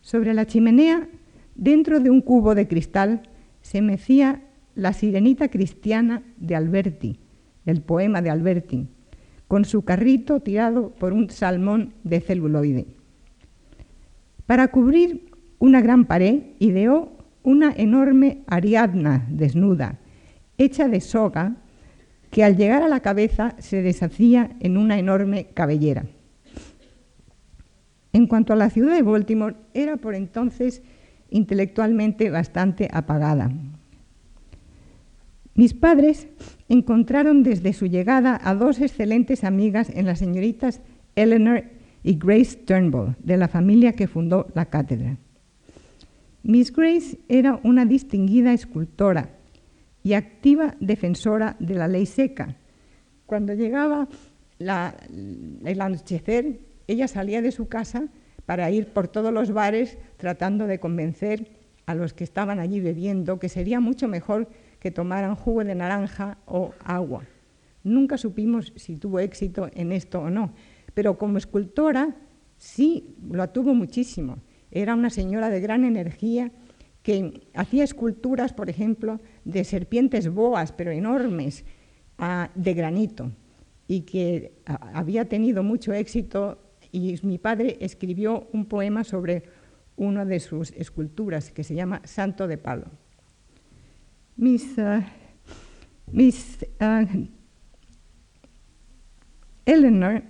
Sobre 0.00 0.32
la 0.32 0.46
chimenea, 0.46 1.08
dentro 1.56 1.98
de 1.98 2.10
un 2.10 2.20
cubo 2.20 2.54
de 2.54 2.68
cristal, 2.68 3.22
se 3.62 3.82
mecía 3.82 4.42
la 4.76 4.92
sirenita 4.92 5.48
cristiana 5.48 6.22
de 6.36 6.54
Alberti, 6.54 7.18
del 7.64 7.82
poema 7.82 8.22
de 8.22 8.30
Alberti, 8.30 8.86
con 9.48 9.64
su 9.64 9.82
carrito 9.82 10.38
tirado 10.38 10.90
por 10.90 11.12
un 11.12 11.30
salmón 11.30 11.94
de 12.04 12.20
celuloide. 12.20 13.01
Para 14.52 14.68
cubrir 14.68 15.32
una 15.60 15.80
gran 15.80 16.04
pared, 16.04 16.42
ideó 16.58 17.16
una 17.42 17.72
enorme 17.74 18.42
Ariadna 18.46 19.26
desnuda, 19.30 19.98
hecha 20.58 20.88
de 20.88 21.00
soga, 21.00 21.56
que 22.30 22.44
al 22.44 22.58
llegar 22.58 22.82
a 22.82 22.88
la 22.88 23.00
cabeza 23.00 23.56
se 23.60 23.80
deshacía 23.80 24.50
en 24.60 24.76
una 24.76 24.98
enorme 24.98 25.46
cabellera. 25.54 26.04
En 28.12 28.26
cuanto 28.26 28.52
a 28.52 28.56
la 28.56 28.68
ciudad 28.68 28.94
de 28.94 29.00
Baltimore, 29.00 29.56
era 29.72 29.96
por 29.96 30.14
entonces 30.14 30.82
intelectualmente 31.30 32.28
bastante 32.28 32.90
apagada. 32.92 33.50
Mis 35.54 35.72
padres 35.72 36.28
encontraron 36.68 37.42
desde 37.42 37.72
su 37.72 37.86
llegada 37.86 38.38
a 38.44 38.54
dos 38.54 38.82
excelentes 38.82 39.44
amigas 39.44 39.88
en 39.88 40.04
las 40.04 40.18
señoritas 40.18 40.82
Eleanor 41.16 41.64
y 42.02 42.18
Grace 42.18 42.56
Turnbull, 42.56 43.16
de 43.20 43.36
la 43.36 43.48
familia 43.48 43.92
que 43.92 44.08
fundó 44.08 44.46
la 44.54 44.66
cátedra. 44.66 45.18
Miss 46.42 46.72
Grace 46.72 47.18
era 47.28 47.60
una 47.62 47.84
distinguida 47.84 48.52
escultora 48.52 49.30
y 50.02 50.14
activa 50.14 50.74
defensora 50.80 51.56
de 51.60 51.74
la 51.74 51.86
ley 51.86 52.06
seca. 52.06 52.56
Cuando 53.26 53.54
llegaba 53.54 54.08
el 54.58 55.80
anochecer, 55.80 56.60
ella 56.88 57.06
salía 57.06 57.42
de 57.42 57.52
su 57.52 57.68
casa 57.68 58.08
para 58.44 58.70
ir 58.70 58.88
por 58.88 59.08
todos 59.08 59.32
los 59.32 59.52
bares 59.52 59.98
tratando 60.16 60.66
de 60.66 60.80
convencer 60.80 61.52
a 61.86 61.94
los 61.94 62.12
que 62.12 62.24
estaban 62.24 62.58
allí 62.58 62.80
bebiendo 62.80 63.38
que 63.38 63.48
sería 63.48 63.80
mucho 63.80 64.08
mejor 64.08 64.48
que 64.80 64.90
tomaran 64.90 65.36
jugo 65.36 65.64
de 65.64 65.74
naranja 65.74 66.38
o 66.46 66.72
agua. 66.84 67.24
Nunca 67.84 68.18
supimos 68.18 68.72
si 68.76 68.96
tuvo 68.96 69.20
éxito 69.20 69.68
en 69.74 69.92
esto 69.92 70.20
o 70.20 70.30
no, 70.30 70.52
pero 70.94 71.18
como 71.18 71.38
escultora 71.38 72.16
sí 72.58 73.16
lo 73.30 73.48
tuvo 73.50 73.74
muchísimo. 73.74 74.38
Era 74.70 74.94
una 74.94 75.10
señora 75.10 75.50
de 75.50 75.60
gran 75.60 75.84
energía 75.84 76.52
que 77.02 77.48
hacía 77.54 77.84
esculturas, 77.84 78.52
por 78.52 78.70
ejemplo, 78.70 79.20
de 79.44 79.64
serpientes 79.64 80.28
boas, 80.28 80.72
pero 80.72 80.90
enormes, 80.92 81.64
ah, 82.18 82.50
de 82.54 82.74
granito, 82.74 83.32
y 83.88 84.02
que 84.02 84.52
ah, 84.66 84.92
había 84.94 85.28
tenido 85.28 85.62
mucho 85.62 85.92
éxito. 85.92 86.58
Y 86.92 87.18
mi 87.22 87.38
padre 87.38 87.78
escribió 87.80 88.48
un 88.52 88.66
poema 88.66 89.02
sobre 89.02 89.42
una 89.96 90.24
de 90.24 90.40
sus 90.40 90.70
esculturas 90.72 91.50
que 91.50 91.64
se 91.64 91.74
llama 91.74 92.00
Santo 92.04 92.46
de 92.46 92.58
Palo. 92.58 92.86
Miss, 94.36 94.78
uh, 94.78 95.02
Miss 96.10 96.58
uh, 96.80 97.06
Eleanor 99.66 100.22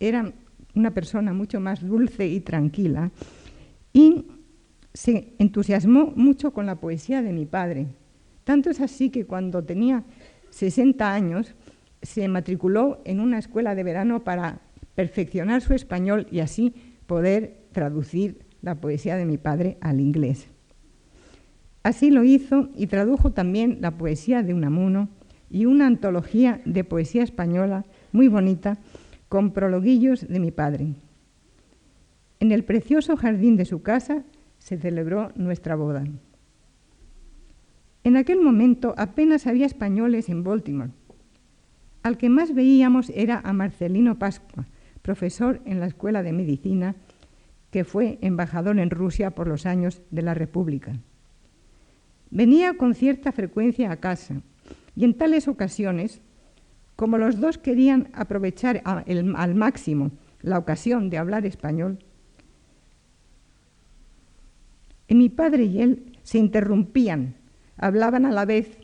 era 0.00 0.32
una 0.74 0.92
persona 0.92 1.32
mucho 1.32 1.60
más 1.60 1.86
dulce 1.86 2.26
y 2.26 2.40
tranquila 2.40 3.10
y 3.92 4.26
se 4.94 5.34
entusiasmó 5.38 6.12
mucho 6.16 6.52
con 6.52 6.66
la 6.66 6.76
poesía 6.76 7.22
de 7.22 7.32
mi 7.32 7.46
padre. 7.46 7.88
Tanto 8.44 8.70
es 8.70 8.80
así 8.80 9.10
que 9.10 9.26
cuando 9.26 9.64
tenía 9.64 10.04
60 10.50 11.12
años 11.12 11.54
se 12.02 12.26
matriculó 12.28 13.02
en 13.04 13.20
una 13.20 13.38
escuela 13.38 13.74
de 13.74 13.82
verano 13.82 14.24
para 14.24 14.60
perfeccionar 14.94 15.60
su 15.62 15.74
español 15.74 16.26
y 16.30 16.40
así 16.40 16.74
poder 17.06 17.66
traducir 17.72 18.46
la 18.62 18.76
poesía 18.76 19.16
de 19.16 19.26
mi 19.26 19.38
padre 19.38 19.78
al 19.80 20.00
inglés. 20.00 20.48
Así 21.82 22.10
lo 22.10 22.24
hizo 22.24 22.70
y 22.76 22.86
tradujo 22.86 23.32
también 23.32 23.78
la 23.80 23.96
poesía 23.96 24.42
de 24.42 24.54
Unamuno 24.54 25.08
y 25.50 25.66
una 25.66 25.86
antología 25.86 26.60
de 26.64 26.84
poesía 26.84 27.22
española 27.22 27.84
muy 28.12 28.28
bonita 28.28 28.78
con 29.28 29.52
prologuillos 29.52 30.26
de 30.26 30.40
mi 30.40 30.50
padre. 30.50 30.94
En 32.40 32.52
el 32.52 32.64
precioso 32.64 33.16
jardín 33.16 33.56
de 33.56 33.64
su 33.64 33.82
casa 33.82 34.24
se 34.58 34.78
celebró 34.78 35.32
nuestra 35.34 35.76
boda. 35.76 36.04
En 38.04 38.16
aquel 38.16 38.40
momento 38.40 38.94
apenas 38.96 39.46
había 39.46 39.66
españoles 39.66 40.28
en 40.28 40.44
Baltimore. 40.44 40.92
Al 42.02 42.16
que 42.16 42.28
más 42.28 42.54
veíamos 42.54 43.10
era 43.10 43.40
a 43.44 43.52
Marcelino 43.52 44.18
Pascua, 44.18 44.66
profesor 45.02 45.60
en 45.64 45.80
la 45.80 45.86
Escuela 45.86 46.22
de 46.22 46.32
Medicina, 46.32 46.94
que 47.70 47.84
fue 47.84 48.18
embajador 48.22 48.78
en 48.78 48.90
Rusia 48.90 49.32
por 49.32 49.46
los 49.46 49.66
años 49.66 50.00
de 50.10 50.22
la 50.22 50.34
República. 50.34 50.92
Venía 52.30 52.74
con 52.76 52.94
cierta 52.94 53.32
frecuencia 53.32 53.90
a 53.90 53.96
casa 53.96 54.42
y 54.94 55.04
en 55.04 55.14
tales 55.14 55.48
ocasiones, 55.48 56.20
como 56.98 57.16
los 57.16 57.38
dos 57.38 57.58
querían 57.58 58.08
aprovechar 58.12 58.82
al 58.84 59.54
máximo 59.54 60.10
la 60.42 60.58
ocasión 60.58 61.10
de 61.10 61.18
hablar 61.18 61.46
español, 61.46 62.00
mi 65.08 65.28
padre 65.28 65.62
y 65.62 65.80
él 65.80 66.18
se 66.24 66.38
interrumpían, 66.38 67.36
hablaban 67.76 68.26
a 68.26 68.32
la 68.32 68.44
vez 68.44 68.78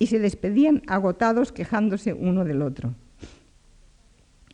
y 0.00 0.08
se 0.08 0.18
despedían 0.18 0.82
agotados 0.88 1.52
quejándose 1.52 2.12
uno 2.12 2.44
del 2.44 2.60
otro. 2.60 2.96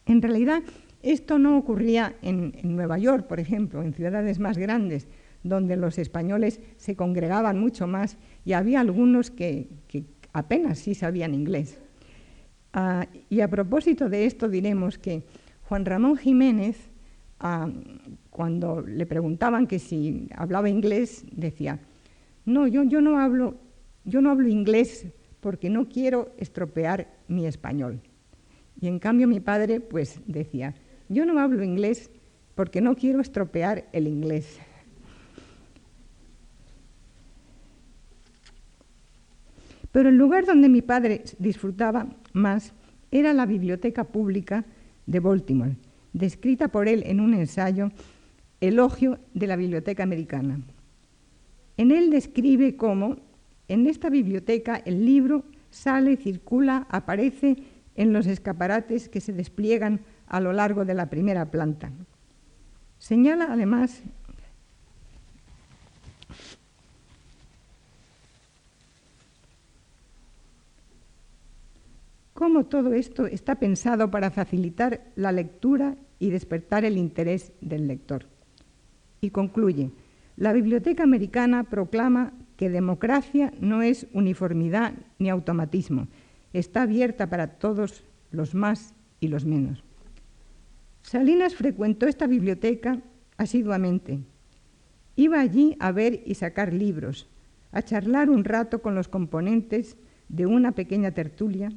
En 0.05 0.21
realidad, 0.21 0.63
esto 1.03 1.39
no 1.39 1.57
ocurría 1.57 2.17
en 2.21 2.53
Nueva 2.65 2.99
York, 2.99 3.27
por 3.27 3.41
ejemplo, 3.41 3.83
en 3.83 3.95
ciudades 3.95 4.39
más 4.39 4.59
grandes, 4.59 5.09
donde 5.43 5.77
los 5.77 5.97
españoles 5.97 6.61
se 6.77 6.97
congregaban 6.97 7.59
mucho 7.59 7.87
más 7.87 8.19
y 8.45 8.53
había 8.53 8.81
algunos 8.81 9.31
que, 9.31 9.69
apenas 10.35 10.81
sí 10.81 10.95
sabían 10.95 11.33
inglés. 11.33 11.81
Ah, 12.73 13.07
y 13.29 13.41
a 13.41 13.49
propósito 13.49 14.09
de 14.09 14.27
esto 14.27 14.49
diremos 14.49 14.99
que 14.99 15.23
Juan 15.69 15.85
Ramón 15.85 16.17
Jiménez, 16.17 16.77
ah, 17.41 17.69
cuando 18.31 18.81
le 18.81 19.07
preguntaban 19.07 19.67
que 19.67 19.79
si 19.79 20.29
hablaba 20.37 20.69
inglés, 20.69 21.25
decía, 21.33 21.81
no, 22.45 22.67
yo, 22.67 22.85
yo, 22.85 23.01
no 23.01 23.19
hablo, 23.19 23.57
yo 24.05 24.21
no 24.21 24.31
hablo 24.31 24.49
inglés 24.49 25.07
porque 25.41 25.71
no 25.71 25.89
quiero 25.89 26.33
estropear 26.39 27.09
mi 27.29 27.47
español. 27.47 28.01
Y 28.81 28.87
en 28.89 28.99
cambio 28.99 29.27
mi 29.27 29.41
padre 29.41 29.81
pues 29.81 30.21
decía, 30.27 30.75
yo 31.09 31.27
no 31.27 31.39
hablo 31.41 31.65
inglés 31.65 32.11
porque 32.55 32.81
no 32.81 32.95
quiero 32.95 33.21
estropear 33.21 33.89
el 33.93 34.07
inglés. 34.07 34.61
Pero 39.93 40.09
el 40.09 40.17
lugar 40.17 40.47
donde 40.47 40.69
mi 40.69 40.83
padre 40.83 41.25
disfrutaba 41.39 42.07
más 42.33 42.73
era 43.11 43.33
la 43.33 43.47
biblioteca 43.47 44.05
pública 44.05 44.65
de 45.07 45.21
Baltimore, 45.21 45.77
descrita 46.13 46.69
por 46.69 46.89
él 46.89 47.03
en 47.07 47.21
un 47.21 47.35
ensayo, 47.35 47.91
Elogio 48.61 49.19
de 49.33 49.47
la 49.47 49.57
Biblioteca 49.57 50.03
Americana. 50.03 50.61
En 51.77 51.91
él 51.91 52.11
describe 52.11 52.77
cómo 52.77 53.17
en 53.69 53.87
esta 53.87 54.11
biblioteca 54.11 54.77
el 54.77 55.07
libro 55.07 55.45
sale, 55.71 56.17
circula, 56.17 56.87
aparece 56.91 57.57
en 57.95 58.13
los 58.13 58.27
escaparates 58.27 59.09
que 59.09 59.21
se 59.21 59.33
despliegan 59.33 60.01
a 60.27 60.41
lo 60.41 60.53
largo 60.53 60.85
de 60.85 60.95
la 60.95 61.09
primera 61.09 61.51
planta. 61.51 61.91
Señala 62.99 63.49
además 63.51 64.03
cómo 72.41 72.65
todo 72.65 72.95
esto 72.95 73.27
está 73.27 73.57
pensado 73.57 74.11
para 74.11 74.31
facilitar 74.31 75.13
la 75.15 75.31
lectura 75.31 75.97
y 76.19 76.31
despertar 76.31 76.87
el 76.87 76.97
interés 76.97 77.53
del 77.61 77.87
lector. 77.87 78.25
Y 79.21 79.29
concluye, 79.29 79.91
la 80.39 80.55
Biblioteca 80.55 81.03
Americana 81.03 81.65
proclama 81.65 82.33
que 82.57 82.71
democracia 82.71 83.53
no 83.61 83.83
es 83.83 84.07
uniformidad 84.15 84.95
ni 85.19 85.29
automatismo, 85.29 86.09
está 86.55 86.81
abierta 86.81 87.29
para 87.29 87.59
todos 87.59 88.05
los 88.31 88.55
más 88.55 88.95
y 89.21 89.29
los 89.29 89.45
menos. 89.45 89.85
Salinas 91.03 91.55
frecuentó 91.55 92.07
esta 92.07 92.27
biblioteca 92.27 93.03
asiduamente 93.37 94.21
Iba 95.15 95.41
allí 95.41 95.77
a 95.79 95.93
ver 95.93 96.23
y 96.25 96.37
sacar 96.37 96.73
libros, 96.73 97.29
a 97.71 97.83
charlar 97.83 98.31
un 98.31 98.45
rato 98.45 98.81
con 98.81 98.95
los 98.95 99.09
componentes 99.09 99.99
de 100.31 100.47
una 100.47 100.73
pequeña 100.73 101.11
tertulia. 101.11 101.71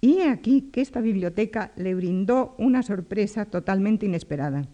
Y 0.00 0.18
he 0.18 0.28
aquí 0.28 0.70
que 0.72 0.80
esta 0.80 1.00
biblioteca 1.00 1.72
le 1.76 1.94
brindó 1.94 2.54
una 2.58 2.82
sorpresa 2.82 3.44
totalmente 3.44 4.06
inesperada. 4.06 4.66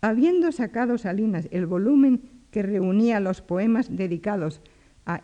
Habiendo 0.00 0.50
sacado 0.52 0.98
Salinas 0.98 1.48
el 1.50 1.66
volumen 1.66 2.22
que 2.50 2.62
reunía 2.62 3.20
los 3.20 3.40
poemas 3.40 3.94
dedicados 3.94 4.60
al, 5.04 5.22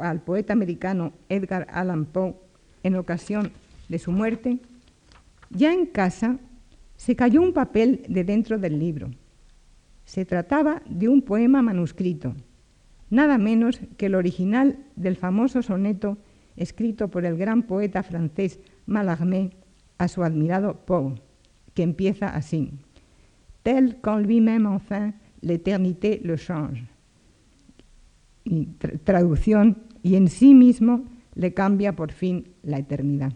al 0.00 0.20
poeta 0.22 0.52
americano 0.52 1.12
Edgar 1.28 1.66
Allan 1.70 2.04
Poe 2.04 2.34
en 2.82 2.96
ocasión 2.96 3.52
de 3.88 3.98
su 3.98 4.12
muerte, 4.12 4.58
ya 5.50 5.72
en 5.72 5.86
casa 5.86 6.38
se 6.96 7.16
cayó 7.16 7.42
un 7.42 7.52
papel 7.52 8.02
de 8.08 8.24
dentro 8.24 8.58
del 8.58 8.78
libro. 8.78 9.10
Se 10.04 10.24
trataba 10.24 10.82
de 10.88 11.08
un 11.08 11.22
poema 11.22 11.62
manuscrito, 11.62 12.34
nada 13.10 13.38
menos 13.38 13.80
que 13.96 14.06
el 14.06 14.14
original 14.14 14.78
del 14.94 15.16
famoso 15.16 15.62
soneto 15.62 16.18
escrito 16.56 17.08
por 17.08 17.24
el 17.24 17.36
gran 17.36 17.62
poeta 17.64 18.02
francés 18.02 18.60
Mallarmé 18.86 19.50
a 19.98 20.08
su 20.08 20.22
admirado 20.22 20.84
Poe, 20.86 21.14
que 21.74 21.82
empieza 21.82 22.28
así: 22.28 22.70
Tel 23.62 23.96
qu'en 24.00 24.22
lui-même 24.22 24.66
enfin 24.66 25.14
l'éternité 25.40 26.20
le 26.22 26.36
change. 26.36 26.84
Traducción, 29.04 29.78
y 30.02 30.14
en 30.14 30.28
sí 30.28 30.54
mismo 30.54 31.04
le 31.34 31.52
cambia 31.52 31.96
por 31.96 32.12
fin 32.12 32.44
la 32.62 32.78
eternidad. 32.78 33.32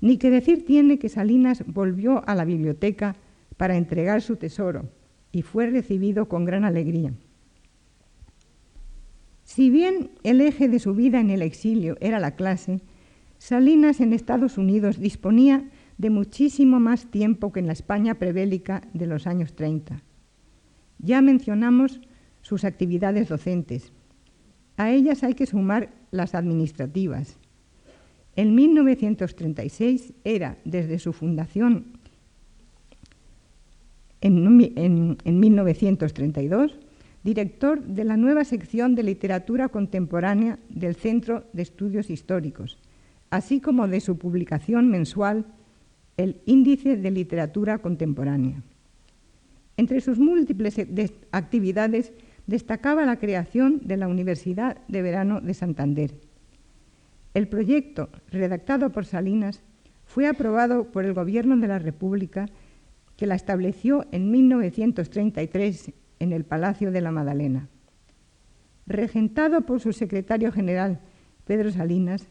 Ni 0.00 0.16
que 0.18 0.30
decir 0.30 0.64
tiene 0.64 0.98
que 0.98 1.08
Salinas 1.08 1.64
volvió 1.66 2.22
a 2.28 2.34
la 2.34 2.44
biblioteca 2.44 3.16
para 3.56 3.76
entregar 3.76 4.22
su 4.22 4.36
tesoro 4.36 4.88
y 5.32 5.42
fue 5.42 5.68
recibido 5.68 6.28
con 6.28 6.44
gran 6.44 6.64
alegría. 6.64 7.12
Si 9.46 9.70
bien 9.70 10.10
el 10.24 10.40
eje 10.40 10.68
de 10.68 10.80
su 10.80 10.92
vida 10.92 11.20
en 11.20 11.30
el 11.30 11.40
exilio 11.40 11.96
era 12.00 12.18
la 12.18 12.34
clase, 12.34 12.80
Salinas 13.38 14.00
en 14.00 14.12
Estados 14.12 14.58
Unidos 14.58 14.98
disponía 14.98 15.70
de 15.98 16.10
muchísimo 16.10 16.80
más 16.80 17.06
tiempo 17.12 17.52
que 17.52 17.60
en 17.60 17.68
la 17.68 17.72
España 17.72 18.16
prebélica 18.16 18.82
de 18.92 19.06
los 19.06 19.28
años 19.28 19.54
30. 19.54 20.02
Ya 20.98 21.22
mencionamos 21.22 22.00
sus 22.42 22.64
actividades 22.64 23.28
docentes. 23.28 23.92
A 24.76 24.90
ellas 24.90 25.22
hay 25.22 25.34
que 25.34 25.46
sumar 25.46 25.90
las 26.10 26.34
administrativas. 26.34 27.38
En 28.34 28.56
1936 28.56 30.12
era, 30.24 30.58
desde 30.64 30.98
su 30.98 31.12
fundación 31.12 31.96
en, 34.20 35.40
1932, 35.40 36.78
director 37.26 37.82
de 37.82 38.04
la 38.04 38.16
nueva 38.16 38.44
sección 38.44 38.94
de 38.94 39.02
literatura 39.02 39.68
contemporánea 39.68 40.60
del 40.68 40.94
Centro 40.94 41.42
de 41.52 41.62
Estudios 41.62 42.08
Históricos, 42.08 42.78
así 43.30 43.60
como 43.60 43.88
de 43.88 44.00
su 44.00 44.16
publicación 44.16 44.88
mensual, 44.88 45.44
el 46.16 46.40
Índice 46.46 46.96
de 46.96 47.10
Literatura 47.10 47.78
Contemporánea. 47.78 48.62
Entre 49.76 50.00
sus 50.00 50.20
múltiples 50.20 50.76
actividades 51.32 52.12
destacaba 52.46 53.04
la 53.04 53.18
creación 53.18 53.80
de 53.82 53.96
la 53.96 54.06
Universidad 54.06 54.78
de 54.86 55.02
Verano 55.02 55.40
de 55.40 55.54
Santander. 55.54 56.14
El 57.34 57.48
proyecto, 57.48 58.08
redactado 58.30 58.92
por 58.92 59.04
Salinas, 59.04 59.64
fue 60.04 60.28
aprobado 60.28 60.92
por 60.92 61.04
el 61.04 61.12
Gobierno 61.12 61.56
de 61.56 61.66
la 61.66 61.80
República 61.80 62.46
que 63.16 63.26
la 63.26 63.34
estableció 63.34 64.06
en 64.12 64.30
1933 64.30 65.92
en 66.18 66.32
el 66.32 66.44
Palacio 66.44 66.90
de 66.92 67.00
la 67.00 67.10
Madalena. 67.10 67.68
Regentado 68.86 69.62
por 69.62 69.80
su 69.80 69.92
secretario 69.92 70.52
general, 70.52 71.00
Pedro 71.44 71.70
Salinas, 71.70 72.28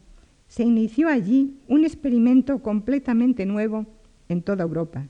se 0.48 0.62
inició 0.62 1.08
allí 1.08 1.58
un 1.68 1.84
experimento 1.84 2.62
completamente 2.62 3.46
nuevo 3.46 3.86
en 4.28 4.42
toda 4.42 4.64
Europa. 4.64 5.06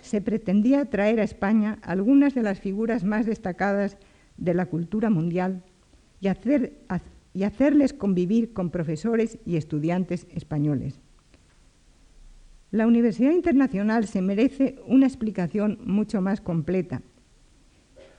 Se 0.00 0.20
pretendía 0.20 0.84
traer 0.86 1.20
a 1.20 1.24
España 1.24 1.78
algunas 1.82 2.34
de 2.34 2.42
las 2.42 2.60
figuras 2.60 3.04
más 3.04 3.26
destacadas 3.26 3.98
de 4.36 4.54
la 4.54 4.66
cultura 4.66 5.10
mundial 5.10 5.62
y, 6.20 6.28
y 7.34 7.42
hacerles 7.42 7.92
convivir 7.92 8.52
con 8.52 8.70
profesores 8.70 9.38
y 9.44 9.56
estudiantes 9.56 10.26
españoles. 10.30 11.00
La 12.70 12.86
Universidad 12.86 13.32
Internacional 13.32 14.06
se 14.06 14.20
merece 14.20 14.76
una 14.86 15.06
explicación 15.06 15.78
mucho 15.84 16.20
más 16.20 16.40
completa. 16.40 17.02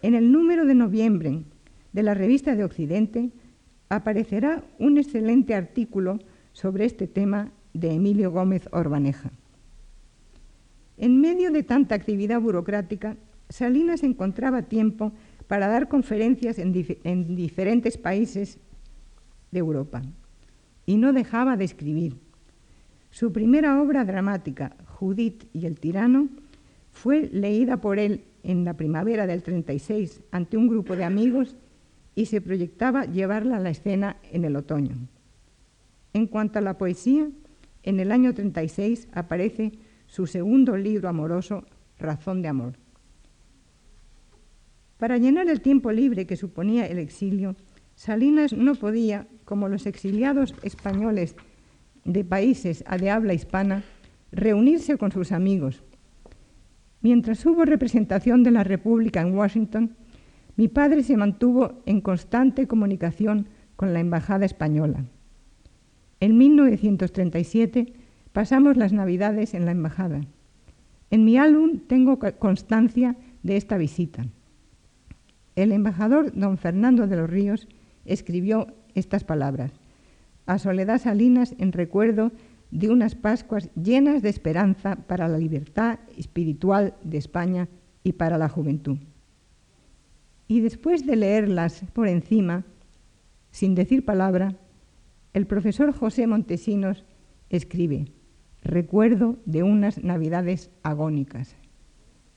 En 0.02 0.14
el 0.14 0.32
número 0.32 0.66
de 0.66 0.76
noviembre 0.76 1.44
de 1.92 2.04
la 2.04 2.14
revista 2.14 2.56
de 2.56 2.64
Occidente 2.64 3.32
aparecerá 3.90 4.64
un 4.78 4.98
excelente 4.98 5.56
artículo 5.56 6.20
sobre 6.54 6.86
este 6.86 7.08
tema 7.08 7.52
de 7.74 7.94
Emilio 7.94 8.32
Gómez 8.32 8.70
Orbaneja. 8.72 9.32
En 10.98 11.20
medio 11.20 11.52
de 11.52 11.64
tanta 11.64 11.96
actividad 11.96 12.40
burocrática, 12.40 13.18
Salinas 13.50 14.04
encontraba 14.04 14.64
tiempo 14.64 15.12
para 15.48 15.68
dar 15.68 15.88
conferencias 15.88 16.60
en, 16.60 16.74
en 17.04 17.36
diferentes 17.36 17.98
países 17.98 18.60
de 19.52 19.60
Europa 19.60 20.02
y 20.86 20.98
no 20.98 21.14
dejaba 21.14 21.58
de 21.58 21.66
escribir. 21.66 22.18
Su 23.10 23.34
primera 23.34 23.82
obra 23.82 24.06
dramática, 24.06 24.76
Judith 24.86 25.46
y 25.52 25.66
el 25.66 25.80
tirano, 25.80 26.30
fue 26.92 27.30
leída 27.32 27.78
por 27.78 27.98
él 27.98 28.24
en 28.44 28.66
la 28.66 28.76
primavera 28.76 29.28
del 29.28 29.44
36 29.44 30.22
ante 30.32 30.58
un 30.58 30.68
grupo 30.68 30.96
de 30.96 31.04
amigos 31.04 31.56
y 32.16 32.26
se 32.26 32.42
proyectaba 32.42 33.06
llevarla 33.06 33.58
a 33.58 33.60
la 33.60 33.70
escena 33.70 34.18
en 34.32 34.46
el 34.46 34.56
otoño. 34.56 34.96
En 36.14 36.28
cuanto 36.28 36.60
a 36.60 36.62
la 36.62 36.78
poesía, 36.78 37.30
en 37.84 38.00
el 38.00 38.12
año 38.12 38.34
36 38.34 39.08
aparece 39.14 39.74
su 40.08 40.28
segundo 40.28 40.76
libro 40.76 41.08
amoroso, 41.08 41.66
Razón 41.98 42.42
de 42.42 42.48
Amor. 42.48 42.74
Para 44.98 45.18
llenar 45.18 45.48
el 45.48 45.62
tiempo 45.62 45.92
libre 45.92 46.26
que 46.26 46.36
suponía 46.36 46.86
el 46.86 46.98
exilio, 47.00 47.56
Salinas 47.96 48.54
no 48.54 48.76
podía, 48.76 49.28
como 49.46 49.70
los 49.70 49.86
exiliados 49.86 50.54
españoles 50.64 51.36
de 52.06 52.24
países 52.24 52.84
de 53.00 53.10
habla 53.10 53.34
hispana 53.34 53.84
reunirse 54.32 54.98
con 54.98 55.12
sus 55.12 55.32
amigos. 55.32 55.84
Mientras 57.02 57.46
hubo 57.46 57.66
representación 57.66 58.44
de 58.44 58.52
la 58.52 58.64
República 58.64 59.22
en 59.22 59.36
Washington, 59.36 59.96
mi 60.58 60.68
padre 60.68 61.04
se 61.04 61.16
mantuvo 61.16 61.82
en 61.86 62.02
constante 62.02 62.68
comunicación 62.68 63.48
con 63.76 63.94
la 63.94 64.02
Embajada 64.02 64.46
Española. 64.46 65.06
En 66.20 66.38
1937 66.38 67.94
pasamos 68.34 68.76
las 68.76 68.92
Navidades 68.92 69.54
en 69.54 69.66
la 69.66 69.72
Embajada. 69.72 70.22
En 71.12 71.24
mi 71.24 71.38
álbum 71.38 71.80
tengo 71.88 72.20
constancia 72.38 73.16
de 73.44 73.56
esta 73.56 73.78
visita. 73.78 74.26
El 75.56 75.72
embajador 75.72 76.34
don 76.36 76.58
Fernando 76.58 77.08
de 77.08 77.16
los 77.16 77.30
Ríos 77.30 77.68
escribió 78.06 78.68
estas 78.96 79.24
palabras 79.24 79.72
a 80.46 80.58
Soledad 80.58 81.00
Salinas 81.00 81.54
en 81.60 81.72
recuerdo 81.72 82.32
de 82.72 82.90
unas 82.90 83.16
Pascuas 83.16 83.70
llenas 83.76 84.22
de 84.22 84.30
esperanza 84.30 84.96
para 84.96 85.28
la 85.28 85.38
libertad 85.38 86.00
espiritual 86.18 86.96
de 87.04 87.18
España 87.18 87.68
y 88.04 88.14
para 88.14 88.38
la 88.38 88.50
juventud. 88.50 88.98
Y 90.48 90.62
después 90.62 91.06
de 91.06 91.16
leerlas 91.16 91.84
por 91.94 92.08
encima, 92.08 92.66
sin 93.52 93.76
decir 93.76 94.06
palabra, 94.06 94.56
el 95.34 95.46
profesor 95.46 95.92
José 95.94 96.28
Montesinos 96.28 97.06
escribe, 97.50 98.06
recuerdo 98.64 99.38
de 99.46 99.64
unas 99.64 100.04
navidades 100.04 100.72
agónicas. 100.84 101.56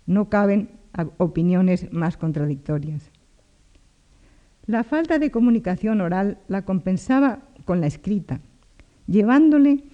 No 0.07 0.29
caben 0.29 0.71
opiniones 1.19 1.91
más 1.93 2.17
contradictorias. 2.17 3.11
La 4.67 4.85
falta 4.85 5.19
de 5.19 5.31
comunicación 5.31 6.01
oral 6.01 6.39
la 6.49 6.65
compensaba 6.65 7.41
con 7.65 7.81
la 7.81 7.87
escrita, 7.87 8.41
llevándole, 9.07 9.85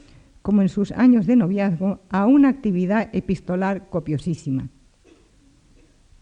como 0.49 0.63
en 0.63 0.71
sus 0.71 0.93
años 0.93 1.27
de 1.27 1.37
noviazgo, 1.37 2.01
a 2.09 2.25
una 2.25 2.49
actividad 2.49 3.11
epistolar 3.13 3.91
copiosísima. 3.91 4.71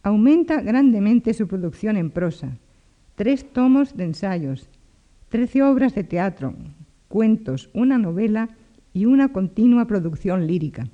Aumenta 0.03 0.63
grandemente 0.63 1.33
su 1.33 1.47
producción 1.47 1.97
en 1.97 2.11
prosa, 2.11 2.59
tres 3.15 3.53
tomos 3.53 3.97
de 3.97 4.03
ensayos, 4.03 4.69
trece 5.29 5.63
obras 5.63 5.95
de 5.95 6.03
teatro, 6.03 6.57
cuentos, 7.07 7.71
una 7.73 7.99
novela 7.99 8.49
y 8.93 9.05
una 9.05 9.29
continua 9.29 9.87
producción 9.87 10.49
lírica. 10.49 10.89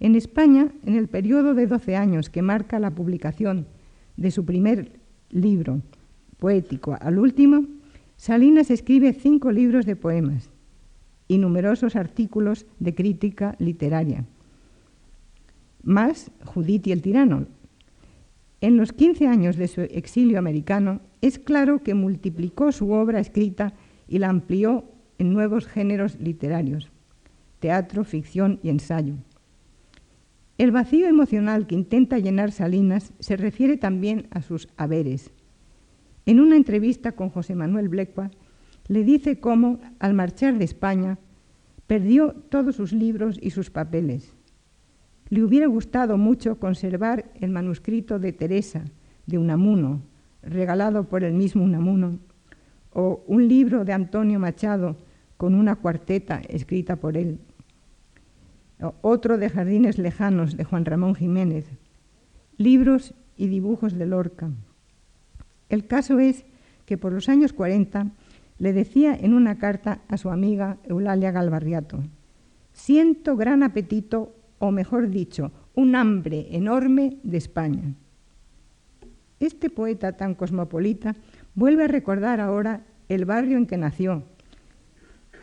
En 0.00 0.16
España, 0.16 0.72
en 0.84 0.96
el 0.96 1.06
periodo 1.06 1.54
de 1.54 1.68
doce 1.68 1.94
años 1.94 2.30
que 2.30 2.42
marca 2.42 2.80
la 2.80 2.96
publicación 2.96 3.68
de 4.16 4.32
su 4.32 4.44
primer 4.44 4.98
libro 5.30 5.82
poético 6.40 6.98
al 7.00 7.20
último, 7.20 7.64
Salinas 8.16 8.72
escribe 8.72 9.12
cinco 9.12 9.52
libros 9.52 9.86
de 9.86 9.94
poemas 9.94 10.50
y 11.28 11.38
numerosos 11.38 11.94
artículos 11.94 12.66
de 12.80 12.94
crítica 12.94 13.54
literaria, 13.58 14.24
más 15.82 16.30
Judith 16.44 16.86
y 16.86 16.92
el 16.92 17.02
tirano. 17.02 17.46
En 18.60 18.76
los 18.76 18.92
15 18.92 19.28
años 19.28 19.56
de 19.56 19.68
su 19.68 19.82
exilio 19.82 20.38
americano, 20.38 21.00
es 21.20 21.38
claro 21.38 21.82
que 21.82 21.94
multiplicó 21.94 22.72
su 22.72 22.90
obra 22.90 23.20
escrita 23.20 23.74
y 24.08 24.18
la 24.18 24.30
amplió 24.30 24.84
en 25.18 25.32
nuevos 25.32 25.66
géneros 25.66 26.18
literarios, 26.18 26.90
teatro, 27.60 28.04
ficción 28.04 28.58
y 28.62 28.70
ensayo. 28.70 29.14
El 30.58 30.72
vacío 30.72 31.06
emocional 31.06 31.68
que 31.68 31.76
intenta 31.76 32.18
llenar 32.18 32.50
Salinas 32.50 33.12
se 33.20 33.36
refiere 33.36 33.76
también 33.76 34.26
a 34.30 34.42
sus 34.42 34.68
haberes. 34.76 35.30
En 36.26 36.40
una 36.40 36.56
entrevista 36.56 37.12
con 37.12 37.30
José 37.30 37.54
Manuel 37.54 37.88
Blecua, 37.88 38.30
le 38.88 39.04
dice 39.04 39.38
cómo, 39.38 39.78
al 39.98 40.14
marchar 40.14 40.58
de 40.58 40.64
España, 40.64 41.18
perdió 41.86 42.32
todos 42.32 42.76
sus 42.76 42.92
libros 42.92 43.38
y 43.40 43.50
sus 43.50 43.70
papeles. 43.70 44.34
Le 45.28 45.42
hubiera 45.42 45.66
gustado 45.66 46.16
mucho 46.16 46.58
conservar 46.58 47.30
el 47.40 47.50
manuscrito 47.50 48.18
de 48.18 48.32
Teresa, 48.32 48.84
de 49.26 49.38
Unamuno, 49.38 50.02
regalado 50.42 51.04
por 51.04 51.22
el 51.22 51.34
mismo 51.34 51.62
Unamuno, 51.62 52.18
o 52.92 53.22
un 53.26 53.46
libro 53.46 53.84
de 53.84 53.92
Antonio 53.92 54.38
Machado 54.38 54.96
con 55.36 55.54
una 55.54 55.76
cuarteta 55.76 56.40
escrita 56.48 56.96
por 56.96 57.16
él, 57.16 57.38
otro 59.02 59.38
de 59.38 59.50
Jardines 59.50 59.98
Lejanos 59.98 60.56
de 60.56 60.64
Juan 60.64 60.84
Ramón 60.84 61.14
Jiménez, 61.14 61.66
libros 62.56 63.14
y 63.36 63.48
dibujos 63.48 63.94
de 63.94 64.06
Lorca. 64.06 64.50
El 65.68 65.86
caso 65.86 66.18
es 66.18 66.44
que 66.86 66.96
por 66.96 67.12
los 67.12 67.28
años 67.28 67.52
40 67.52 68.06
le 68.58 68.72
decía 68.72 69.14
en 69.14 69.34
una 69.34 69.58
carta 69.58 70.00
a 70.08 70.16
su 70.16 70.30
amiga 70.30 70.78
Eulalia 70.84 71.30
Galvarriato, 71.30 72.02
siento 72.72 73.36
gran 73.36 73.62
apetito, 73.62 74.34
o 74.58 74.70
mejor 74.70 75.08
dicho, 75.10 75.52
un 75.74 75.94
hambre 75.94 76.48
enorme 76.50 77.18
de 77.22 77.36
España. 77.36 77.94
Este 79.38 79.70
poeta 79.70 80.16
tan 80.16 80.34
cosmopolita 80.34 81.14
vuelve 81.54 81.84
a 81.84 81.88
recordar 81.88 82.40
ahora 82.40 82.84
el 83.08 83.24
barrio 83.24 83.56
en 83.56 83.66
que 83.66 83.76
nació 83.76 84.24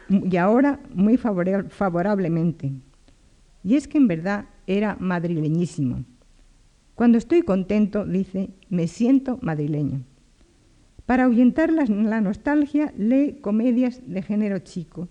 y 0.09 0.35
ahora 0.37 0.79
muy 0.93 1.17
favorablemente. 1.17 2.73
Y 3.63 3.75
es 3.75 3.87
que 3.87 3.97
en 3.97 4.07
verdad 4.07 4.45
era 4.67 4.97
madrileñísimo. 4.99 6.03
Cuando 6.93 7.17
estoy 7.17 7.41
contento, 7.41 8.05
dice, 8.05 8.49
me 8.69 8.87
siento 8.87 9.39
madrileño. 9.41 10.01
Para 11.05 11.25
ahuyentar 11.25 11.71
la, 11.71 12.21
nostalgia, 12.21 12.91
lee 12.97 13.37
comedias 13.41 14.01
de 14.07 14.23
género 14.23 14.59
chico, 14.59 15.07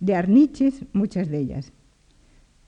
de 0.00 0.14
Arniches, 0.14 0.84
muchas 0.94 1.28
de 1.28 1.38
ellas. 1.38 1.72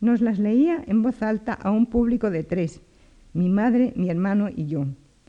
Nos 0.00 0.20
las 0.20 0.38
leía 0.38 0.82
en 0.86 1.02
voz 1.02 1.22
alta 1.22 1.54
a 1.54 1.70
un 1.70 1.86
público 1.86 2.30
de 2.30 2.44
tres, 2.44 2.82
mi 3.32 3.48
madre, 3.48 3.94
mi 3.96 4.10
hermano 4.10 4.50
y 4.54 4.66
yo, 4.66 4.86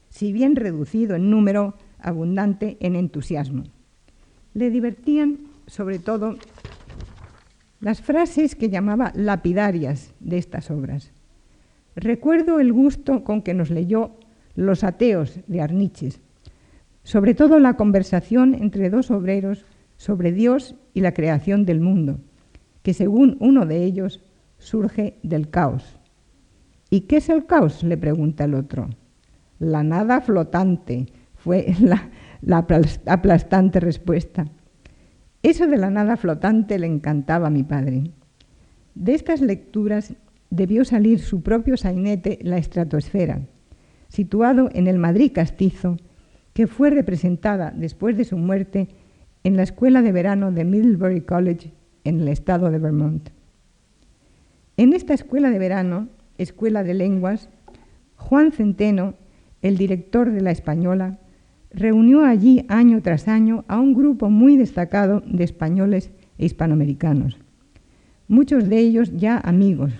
si 0.09 0.33
bien 0.33 0.57
reducido 0.57 1.15
en 1.15 1.29
número, 1.29 1.75
abundante 1.99 2.75
en 2.81 2.97
entusiasmo. 2.97 3.63
Le 4.53 4.69
divertían, 4.69 5.39
sobre 5.67 5.99
todo, 5.99 6.35
las 7.79 8.01
frases 8.01 8.55
que 8.55 8.69
llamaba 8.69 9.13
lapidarias 9.15 10.13
de 10.19 10.37
estas 10.37 10.69
obras. 10.71 11.11
Recuerdo 11.95 12.59
el 12.59 12.73
gusto 12.73 13.23
con 13.23 13.41
que 13.41 13.53
nos 13.53 13.69
leyó 13.69 14.11
Los 14.55 14.83
ateos 14.83 15.39
de 15.47 15.61
Arniches, 15.61 16.19
sobre 17.03 17.33
todo 17.33 17.59
la 17.59 17.75
conversación 17.75 18.55
entre 18.55 18.89
dos 18.89 19.11
obreros 19.11 19.65
sobre 19.97 20.31
Dios 20.31 20.75
y 20.93 21.01
la 21.01 21.13
creación 21.13 21.65
del 21.65 21.81
mundo, 21.81 22.19
que 22.81 22.93
según 22.93 23.37
uno 23.39 23.65
de 23.65 23.83
ellos 23.83 24.21
surge 24.57 25.19
del 25.23 25.49
caos. 25.49 25.99
¿Y 26.89 27.01
qué 27.01 27.17
es 27.17 27.29
el 27.29 27.45
caos? 27.45 27.83
le 27.83 27.97
pregunta 27.97 28.45
el 28.45 28.53
otro. 28.53 28.89
La 29.59 29.83
nada 29.83 30.21
flotante 30.21 31.07
fue 31.35 31.73
la, 31.79 32.09
aplastante 33.05 33.79
respuesta. 33.79 34.45
Eso 35.41 35.67
de 35.67 35.77
la 35.77 35.89
nada 35.89 36.15
flotante 36.15 36.79
le 36.79 36.87
encantaba 36.87 37.47
a 37.47 37.51
mi 37.51 37.63
padre. 37.63 38.11
De 38.95 39.13
estas 39.13 39.41
lecturas 39.41 40.13
debió 40.49 40.85
salir 40.85 41.19
su 41.19 41.41
propio 41.41 41.77
sainete 41.77 42.39
La 42.41 42.57
estratosfera, 42.57 43.41
situado 44.07 44.69
en 44.73 44.87
el 44.87 44.99
Madrid 44.99 45.31
castizo 45.33 45.97
que 46.53 46.67
fue 46.67 46.89
representada 46.89 47.73
después 47.75 48.15
de 48.15 48.25
su 48.25 48.37
muerte 48.37 48.89
en 49.43 49.57
la 49.57 49.63
escuela 49.63 50.01
de 50.01 50.11
verano 50.11 50.51
de 50.51 50.63
Middlebury 50.63 51.21
College 51.21 51.73
en 52.03 52.21
el 52.21 52.27
estado 52.27 52.69
de 52.69 52.79
Vermont. 52.79 53.29
En 54.77 54.93
esta 54.93 55.13
escuela 55.13 55.49
de 55.49 55.59
verano, 55.59 56.09
escuela 56.37 56.83
de 56.83 56.93
lenguas, 56.93 57.49
Juan 58.15 58.51
Centeno, 58.51 59.15
el 59.61 59.77
director 59.77 60.31
de 60.31 60.41
la 60.41 60.51
española, 60.51 61.19
reunió 61.71 62.25
allí 62.25 62.65
año 62.69 63.01
tras 63.01 63.27
año 63.27 63.65
a 63.67 63.79
un 63.79 63.93
grupo 63.93 64.29
muy 64.29 64.57
destacado 64.57 65.21
de 65.25 65.43
españoles 65.43 66.11
e 66.37 66.45
hispanoamericanos, 66.45 67.39
muchos 68.27 68.69
de 68.69 68.77
ellos 68.77 69.11
ya 69.15 69.39
amigos, 69.39 69.91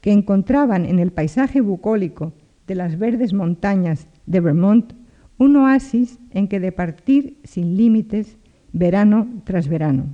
que 0.00 0.12
encontraban 0.12 0.84
en 0.84 0.98
el 0.98 1.12
paisaje 1.12 1.60
bucólico 1.60 2.32
de 2.66 2.74
las 2.74 2.98
verdes 2.98 3.32
montañas 3.32 4.08
de 4.26 4.40
Vermont 4.40 4.92
un 5.38 5.56
oasis 5.56 6.18
en 6.30 6.48
que 6.48 6.60
departir 6.60 7.38
sin 7.44 7.76
límites 7.76 8.38
verano 8.72 9.42
tras 9.44 9.68
verano. 9.68 10.06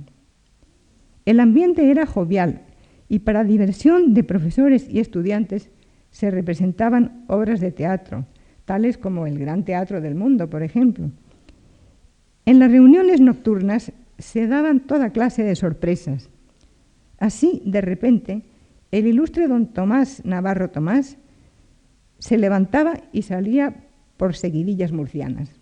El 1.25 1.39
ambiente 1.39 1.91
era 1.91 2.05
jovial 2.05 2.63
y 3.07 3.19
para 3.19 3.43
diversión 3.43 4.13
de 4.13 4.23
profesores 4.23 4.87
y 4.89 4.99
estudiantes 4.99 5.69
se 6.11 6.31
representaban 6.31 7.25
obras 7.27 7.59
de 7.59 7.71
teatro, 7.71 8.25
tales 8.65 8.97
como 8.97 9.27
el 9.27 9.37
Gran 9.37 9.65
Teatro 9.65 10.01
del 10.01 10.15
Mundo, 10.15 10.49
por 10.49 10.63
ejemplo. 10.63 11.11
En 12.45 12.59
las 12.59 12.71
reuniones 12.71 13.21
nocturnas 13.21 13.91
se 14.17 14.47
daban 14.47 14.81
toda 14.81 15.11
clase 15.11 15.43
de 15.43 15.55
sorpresas. 15.55 16.29
Así, 17.19 17.61
de 17.65 17.81
repente, 17.81 18.43
el 18.91 19.05
ilustre 19.05 19.47
don 19.47 19.67
Tomás 19.67 20.25
Navarro 20.25 20.71
Tomás 20.71 21.17
se 22.17 22.37
levantaba 22.37 22.93
y 23.11 23.21
salía 23.21 23.88
por 24.19 24.35
seguidillas 24.35 24.91
murcianas. 24.91 25.55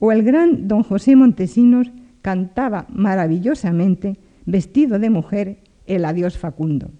O 0.00 0.10
el 0.10 0.24
gran 0.24 0.66
don 0.66 0.82
José 0.82 1.14
Montesinos 1.14 1.92
cantaba 2.20 2.86
maravillosamente, 2.90 4.18
vestido 4.44 4.98
de 4.98 5.08
mujer, 5.08 5.58
el 5.86 6.04
adiós 6.04 6.36
Facundo. 6.36 6.90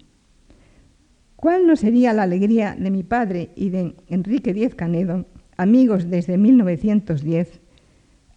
¿Cuál 1.35 1.67
no 1.67 1.75
sería 1.75 2.13
la 2.13 2.23
alegría 2.23 2.77
de 2.79 2.89
mi 2.89 3.03
padre 3.03 3.49
y 3.57 3.69
de 3.69 3.95
Enrique 4.07 4.53
Díez 4.53 4.73
Canedo, 4.73 5.25
amigos 5.57 6.09
desde 6.09 6.37
1910, 6.37 7.59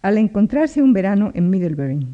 al 0.01 0.17
encontrarse 0.17 0.81
un 0.81 0.91
verano 0.91 1.31
en 1.35 1.49
Middlebury? 1.49 2.05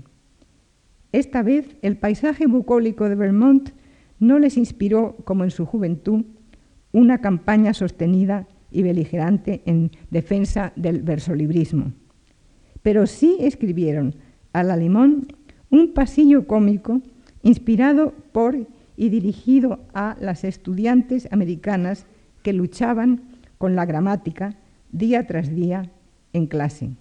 Esta 1.14 1.42
vez 1.42 1.78
el 1.82 1.98
paisaje 1.98 2.46
bucólico 2.46 3.10
de 3.10 3.16
Vermont 3.16 3.72
no 4.20 4.38
les 4.38 4.56
inspiró, 4.58 5.16
como 5.24 5.46
en 5.46 5.52
su 5.52 5.66
juventud, 5.66 6.26
una 6.92 7.22
campaña 7.22 7.74
sostenida 7.74 8.48
y 8.72 8.84
beligerante 8.84 9.62
en 9.66 9.92
defensa 10.10 10.74
del 10.76 11.02
versolibrismo. 11.02 11.92
Pero 12.82 13.06
sí 13.06 13.38
escribieron 13.40 14.16
a 14.54 14.64
la 14.64 14.78
limón 14.78 15.28
un 15.70 15.94
pasillo 15.94 16.48
cómico 16.48 17.02
inspirado 17.44 18.14
por 18.32 18.58
y 18.98 19.10
dirigido 19.10 19.80
a 19.94 20.16
las 20.20 20.44
estudiantes 20.44 21.28
americanas 21.32 22.06
que 22.44 22.54
luchaban 22.54 23.22
con 23.58 23.76
la 23.76 23.86
gramática 23.86 24.56
día 24.92 25.28
tras 25.28 25.54
día 25.54 25.90
en 26.34 26.48
clase. 26.48 26.92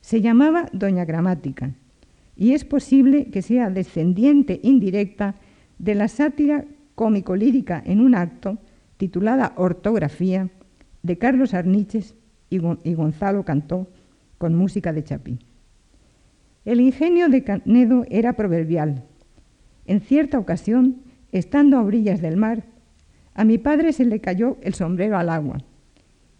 Se 0.00 0.20
llamaba 0.20 0.66
Doña 0.72 1.04
Gramática 1.04 1.74
y 2.36 2.52
es 2.52 2.64
posible 2.64 3.26
que 3.26 3.42
sea 3.42 3.70
descendiente 3.70 4.60
indirecta 4.62 5.34
de 5.78 5.94
la 5.94 6.08
sátira 6.08 6.64
cómico-lírica 6.94 7.82
en 7.84 8.00
un 8.00 8.14
acto 8.14 8.58
titulada 8.96 9.52
Ortografía 9.56 10.48
de 11.02 11.18
Carlos 11.18 11.54
Arniches 11.54 12.14
y, 12.50 12.58
Gonzalo 12.58 13.44
Cantó 13.44 13.88
con 14.38 14.54
música 14.54 14.92
de 14.92 15.04
Chapí. 15.04 15.38
El 16.64 16.80
ingenio 16.80 17.28
de 17.28 17.42
Canedo 17.42 18.04
era 18.10 18.34
proverbial. 18.34 19.04
En 19.86 20.00
cierta 20.00 20.38
ocasión, 20.38 21.02
estando 21.32 21.78
a 21.78 21.82
orillas 21.82 22.20
del 22.20 22.36
mar, 22.36 22.64
a 23.34 23.44
mi 23.44 23.58
padre 23.58 23.92
se 23.92 24.04
le 24.04 24.20
cayó 24.20 24.58
el 24.62 24.74
sombrero 24.74 25.16
al 25.16 25.30
agua. 25.30 25.58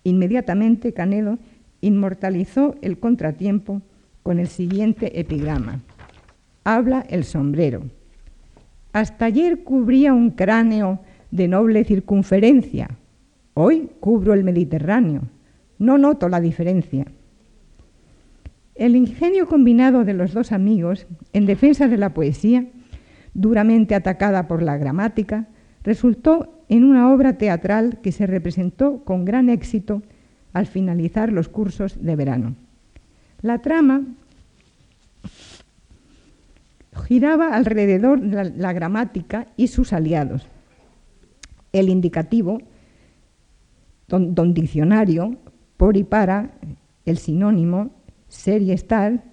Inmediatamente 0.05 0.93
Canedo 0.93 1.39
inmortalizó 1.81 2.75
el 2.83 2.99
contratiempo 2.99 3.83
con 4.23 4.39
el 4.39 4.49
siguiente 4.49 5.19
epigrama. 5.19 5.81
Habla 6.65 7.05
el 7.09 7.25
sombrero. 7.25 7.85
Hasta 8.93 9.27
ayer 9.27 9.63
cubría 9.63 10.13
un 10.13 10.31
cráneo 10.31 11.01
de 11.31 11.49
noble 11.49 11.85
circunferencia, 11.85 12.91
Hoy 13.63 13.91
cubro 14.01 14.33
el 14.33 14.43
Mediterráneo. 14.43 15.21
No 15.79 15.99
noto 15.99 16.31
la 16.31 16.41
diferencia. 16.41 17.05
El 18.75 18.97
ingenio 18.97 19.47
combinado 19.47 20.07
de 20.07 20.15
los 20.15 20.33
dos 20.33 20.51
amigos 20.51 21.07
en 21.35 21.45
defensa 21.45 21.87
de 21.87 21.99
la 21.99 22.15
poesía, 22.15 22.69
duramente 23.35 23.95
atacada 23.95 24.49
por 24.49 24.63
la 24.63 24.79
gramática, 24.79 25.49
resultó 25.83 26.65
en 26.71 26.85
una 26.85 27.13
obra 27.13 27.37
teatral 27.37 27.99
que 28.03 28.13
se 28.13 28.27
representó 28.27 29.05
con 29.05 29.27
gran 29.27 29.51
éxito 29.51 30.01
al 30.55 30.65
finalizar 30.65 31.31
los 31.31 31.51
cursos 31.51 32.03
de 32.03 32.17
verano. 32.17 32.57
La 33.43 33.59
trama 33.59 34.07
giraba 36.95 37.55
alrededor 37.55 38.23
de 38.23 38.53
la, 38.57 38.73
gramática 38.73 39.49
y 39.59 39.67
sus 39.67 39.93
aliados. 39.93 40.49
El 41.75 41.91
indicativo, 41.91 42.63
don, 44.11 44.55
diccionario, 44.55 45.37
por 45.77 45.97
y 45.97 46.05
para, 46.05 46.59
el 47.07 47.17
sinónimo, 47.17 47.91
ser 48.29 48.63
y 48.63 48.73
estar, 48.73 49.25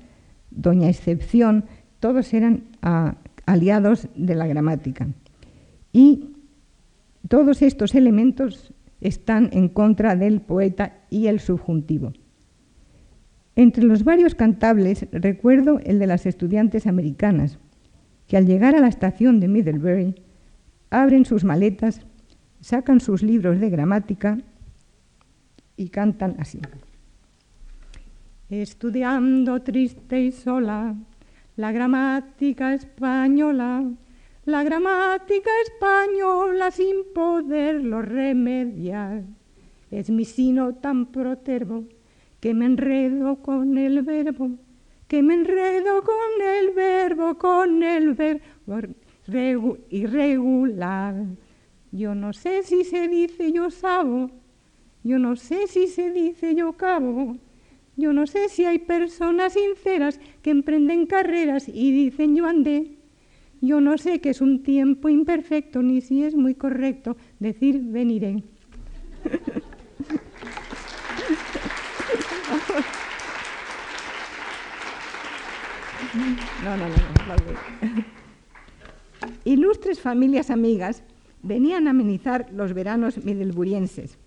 doña 0.52 0.90
excepción, 0.90 1.66
todos 2.00 2.34
eran 2.34 2.63
ah, 2.82 3.16
aliados 3.46 4.08
de 4.16 4.36
la 4.36 4.48
gramática. 4.48 5.08
Y 5.92 6.30
todos 7.28 7.62
estos 7.62 7.96
elementos 7.96 8.74
están 9.02 9.50
en 9.52 9.68
contra 9.68 10.16
del 10.16 10.42
poeta 10.42 11.00
y 11.10 11.28
el 11.28 11.40
subjuntivo. 11.40 12.13
Entre 13.56 13.84
los 13.84 14.04
varios 14.04 14.36
cantables 14.36 15.08
recuerdo 15.12 15.80
el 15.84 15.98
de 15.98 16.08
las 16.08 16.26
estudiantes 16.26 16.86
americanas, 16.86 17.58
que 18.28 18.38
al 18.38 18.46
llegar 18.46 18.76
a 18.76 18.80
la 18.80 18.88
estación 18.88 19.40
de 19.40 19.48
Middlebury 19.48 20.16
abren 20.90 21.26
sus 21.26 21.44
maletas, 21.44 22.02
sacan 22.62 23.00
sus 23.00 23.24
libros 23.24 23.60
de 23.60 23.70
gramática 23.70 24.38
y 25.78 25.90
cantan 25.90 26.36
así. 26.40 26.60
Estudiando 28.50 29.62
triste 29.62 30.22
y 30.22 30.32
sola 30.32 30.96
la 31.58 31.72
gramática 31.72 32.76
española, 32.76 33.84
la 34.46 34.63
gramática 34.63 35.50
española 35.66 36.72
sin 36.72 37.13
poderlo 37.16 38.02
remediar. 38.02 39.24
Es 39.90 40.10
mi 40.10 40.24
sino 40.24 40.76
tan 40.76 41.08
protervo 41.08 41.86
que 42.40 42.54
me 42.54 42.66
enredo 42.66 43.42
con 43.42 43.78
el 43.78 44.04
verbo, 44.04 44.52
que 45.08 45.24
me 45.24 45.34
enredo 45.34 46.04
con 46.04 46.48
el 46.60 46.74
verbo, 46.76 47.38
con 47.40 47.82
el 47.82 48.13
verbo 49.26 49.78
irregular. 49.90 51.16
Yo 51.92 52.13
no 52.13 52.34
sé 52.34 52.62
si 52.62 52.84
se 52.84 53.08
dice 53.08 53.52
yo 53.52 53.72
sabo, 53.72 54.30
yo 55.04 55.20
no 55.20 55.36
sé 55.36 55.68
si 55.68 55.88
se 55.88 56.12
dice 56.12 56.56
yo 56.56 56.74
cabo, 56.74 57.38
yo 57.96 58.14
no 58.14 58.28
sé 58.28 58.50
si 58.50 58.66
hay 58.66 58.80
personas 58.80 59.54
sinceras 59.54 60.20
que 60.42 60.52
emprenden 60.52 61.08
carreras 61.08 61.68
y 61.68 61.92
dicen 61.92 62.36
yo 62.36 62.46
andé. 62.46 62.98
Yo 63.60 63.82
no 63.82 63.98
sé 63.98 64.22
qué 64.22 64.30
es 64.30 64.40
un 64.40 64.62
tiempo 64.62 65.10
imperfecto 65.10 65.82
ni 65.82 66.02
si 66.02 66.24
es 66.24 66.36
muy 66.36 66.54
correcto 66.54 67.18
decir 67.40 67.82
veniré. 67.82 68.44
No, 76.64 76.76
no, 76.76 76.88
no, 76.88 76.96
Ilustres 79.46 80.02
familias 80.02 80.50
amigas 80.50 81.04
venían 81.44 81.88
a 81.88 81.92
amenizar 81.92 82.48
los 82.52 82.74
veranos 82.74 83.24
midelburienses. 83.24 84.18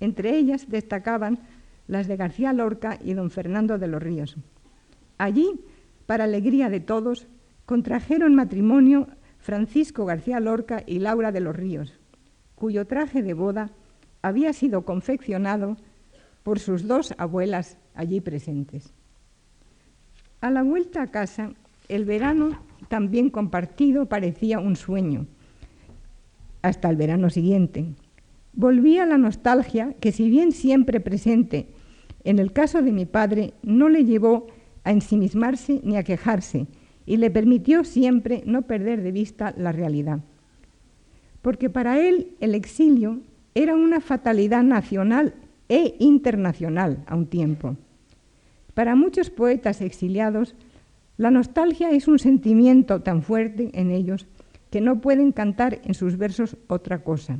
Entre 0.00 0.36
ellas 0.36 0.68
destacaban 0.68 1.38
las 1.86 2.06
de 2.06 2.16
García 2.16 2.52
Lorca 2.52 2.98
y 3.02 3.14
don 3.14 3.30
Fernando 3.30 3.78
de 3.78 3.88
los 3.88 4.02
Ríos. 4.02 4.36
Allí, 5.16 5.60
para 6.06 6.24
alegría 6.24 6.68
de 6.68 6.80
todos, 6.80 7.26
contrajeron 7.66 8.34
matrimonio 8.34 9.08
Francisco 9.38 10.04
García 10.04 10.40
Lorca 10.40 10.82
y 10.86 10.98
Laura 10.98 11.32
de 11.32 11.40
los 11.40 11.56
Ríos, 11.56 11.98
cuyo 12.54 12.86
traje 12.86 13.22
de 13.22 13.34
boda 13.34 13.70
había 14.22 14.52
sido 14.52 14.82
confeccionado 14.82 15.76
por 16.42 16.58
sus 16.58 16.86
dos 16.86 17.14
abuelas 17.18 17.76
allí 17.94 18.20
presentes. 18.20 18.92
A 20.40 20.50
la 20.50 20.62
vuelta 20.62 21.02
a 21.02 21.08
casa, 21.08 21.52
el 21.88 22.04
verano 22.04 22.60
también 22.88 23.30
compartido 23.30 24.06
parecía 24.06 24.60
un 24.60 24.76
sueño, 24.76 25.26
hasta 26.62 26.88
el 26.90 26.96
verano 26.96 27.30
siguiente. 27.30 27.86
Volvía 28.52 29.06
la 29.06 29.18
nostalgia 29.18 29.94
que, 30.00 30.12
si 30.12 30.28
bien 30.28 30.52
siempre 30.52 31.00
presente, 31.00 31.68
en 32.24 32.38
el 32.38 32.52
caso 32.52 32.82
de 32.82 32.92
mi 32.92 33.06
padre, 33.06 33.54
no 33.62 33.88
le 33.88 34.04
llevó 34.04 34.48
a 34.84 34.92
ensimismarse 34.92 35.80
ni 35.84 35.96
a 35.96 36.02
quejarse, 36.02 36.66
y 37.06 37.16
le 37.16 37.30
permitió 37.30 37.84
siempre 37.84 38.42
no 38.44 38.62
perder 38.62 39.02
de 39.02 39.12
vista 39.12 39.54
la 39.56 39.72
realidad. 39.72 40.20
Porque 41.40 41.70
para 41.70 42.00
él 42.00 42.34
el 42.40 42.54
exilio 42.54 43.20
era 43.54 43.74
una 43.74 44.00
fatalidad 44.00 44.62
nacional 44.62 45.34
e 45.68 45.96
internacional 45.98 47.02
a 47.06 47.16
un 47.16 47.26
tiempo. 47.26 47.76
Para 48.74 48.94
muchos 48.94 49.30
poetas 49.30 49.80
exiliados, 49.80 50.54
la 51.16 51.30
nostalgia 51.30 51.90
es 51.90 52.08
un 52.08 52.18
sentimiento 52.18 53.00
tan 53.00 53.22
fuerte 53.22 53.70
en 53.72 53.90
ellos 53.90 54.26
que 54.70 54.80
no 54.80 55.00
pueden 55.00 55.32
cantar 55.32 55.80
en 55.84 55.94
sus 55.94 56.16
versos 56.16 56.56
otra 56.68 57.02
cosa. 57.02 57.38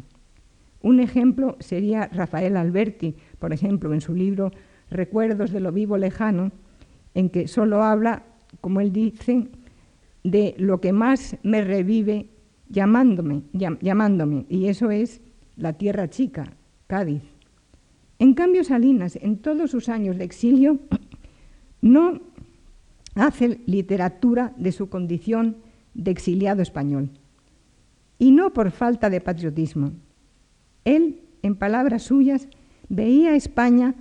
Un 0.83 1.01
ejemplo 1.01 1.57
sería 1.61 2.09
Rafael 2.09 2.57
Alberti, 2.57 3.17
por 3.38 3.53
ejemplo, 3.53 3.93
en 3.93 4.01
su 4.01 4.14
libro 4.14 4.53
Recuerdos 4.91 5.51
de 5.51 5.61
lo 5.61 5.73
vivo 5.73 5.99
lejano, 5.99 6.53
en 7.14 7.31
que 7.31 7.49
solo 7.49 7.83
habla, 7.83 8.23
como 8.61 8.81
él 8.81 8.93
dice, 8.93 9.49
de 10.25 10.55
lo 10.59 10.81
que 10.81 10.93
más 10.93 11.37
me 11.43 11.62
revive 11.62 12.31
llamándome, 12.69 13.43
llamándome, 13.53 14.47
y 14.49 14.67
eso 14.67 14.91
es 14.91 15.21
la 15.57 15.73
tierra 15.75 16.09
chica, 16.09 16.53
Cádiz. 16.87 17.23
En 18.19 18.35
cambio, 18.35 18.64
Salinas, 18.64 19.17
en 19.17 19.38
todos 19.38 19.71
sus 19.71 19.88
años 19.88 20.17
de 20.17 20.25
exilio, 20.25 20.79
no 21.83 22.21
hace 23.14 23.61
literatura 23.67 24.55
de 24.57 24.73
su 24.73 24.88
condición 24.88 25.57
de 25.95 26.11
exiliado 26.11 26.62
español, 26.62 27.11
y 28.19 28.31
no 28.31 28.53
por 28.53 28.71
falta 28.71 29.11
de 29.11 29.21
patriotismo. 29.21 29.93
Él, 30.88 31.20
en 31.42 31.57
palabras 31.57 32.03
suyas, 32.03 32.48
veía 32.88 33.31
a 33.31 33.37
España 33.37 33.94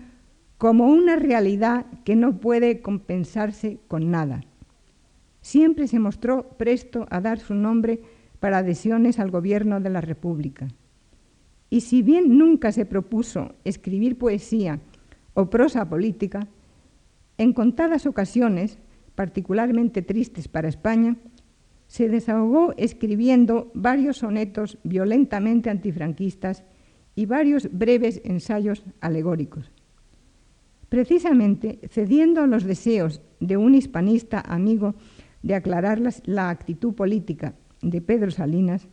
como 0.58 0.88
una 0.88 1.16
realidad 1.16 1.86
que 2.04 2.16
no 2.16 2.40
puede 2.40 2.82
compensarse 2.82 3.80
con 3.88 4.12
nada 4.12 4.42
siempre 5.48 5.88
se 5.88 5.98
mostró 5.98 6.50
presto 6.58 7.08
a 7.10 7.22
dar 7.22 7.40
su 7.40 7.56
nombre 7.56 8.02
para 8.42 8.58
adhesiones 8.58 9.18
al 9.18 9.32
gobierno 9.32 9.80
de 9.80 9.90
la 9.90 10.02
República. 10.02 10.68
Y 11.70 11.82
si 11.82 12.02
bien 12.02 12.38
nunca 12.38 12.74
se 12.74 12.86
propuso 12.86 13.56
escribir 13.64 14.18
poesía 14.18 14.82
o 15.34 15.50
prosa 15.50 15.88
política, 15.88 16.50
en 17.38 17.54
contadas 17.54 18.06
ocasiones, 18.06 18.78
particularmente 19.16 20.02
tristes 20.02 20.50
para 20.50 20.68
España, 20.68 21.16
se 21.88 22.10
desahogó 22.10 22.74
escribiendo 22.76 23.72
varios 23.74 24.18
sonetos 24.18 24.78
violentamente 24.84 25.70
antifranquistas 25.70 26.66
y 27.18 27.26
varios 27.26 27.68
breves 27.72 28.22
ensayos 28.24 28.84
alegóricos. 29.02 29.72
Precisamente 30.88 31.80
cediendo 31.90 32.44
a 32.44 32.48
los 32.48 32.64
deseos 32.64 33.22
de 33.40 33.58
un 33.58 33.74
hispanista 33.74 34.40
amigo 34.40 34.94
de 35.42 35.56
aclarar 35.56 36.00
la 36.26 36.50
actitud 36.52 36.94
política 36.94 37.56
de 37.82 38.02
Pedro 38.02 38.30
Salinas, 38.30 38.88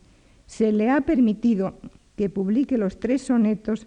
se 0.47 0.71
le 0.71 0.89
ha 0.89 1.01
permitido 1.01 1.79
que 2.15 2.31
publique 2.31 2.79
los 2.79 2.99
tres 2.99 3.21
sonetos 3.21 3.85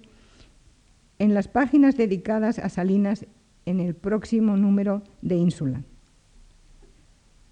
en 1.18 1.34
las 1.34 1.48
páginas 1.48 1.96
dedicadas 1.96 2.60
a 2.60 2.68
Salinas 2.68 3.26
en 3.66 3.80
el 3.80 3.96
próximo 3.96 4.56
número 4.56 5.02
de 5.20 5.34
Ínsula. 5.34 5.82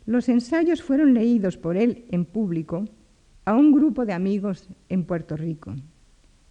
Los 0.07 0.29
ensayos 0.29 0.85
fueron 0.85 1.14
leídos 1.14 1.57
por 1.57 1.77
él 1.77 2.05
en 2.11 2.25
público 2.25 2.85
a 3.44 3.57
un 3.57 3.72
grupo 3.72 4.07
de 4.07 4.12
amigos 4.12 4.68
en 4.88 5.03
Puerto 5.03 5.37
Rico. 5.37 5.75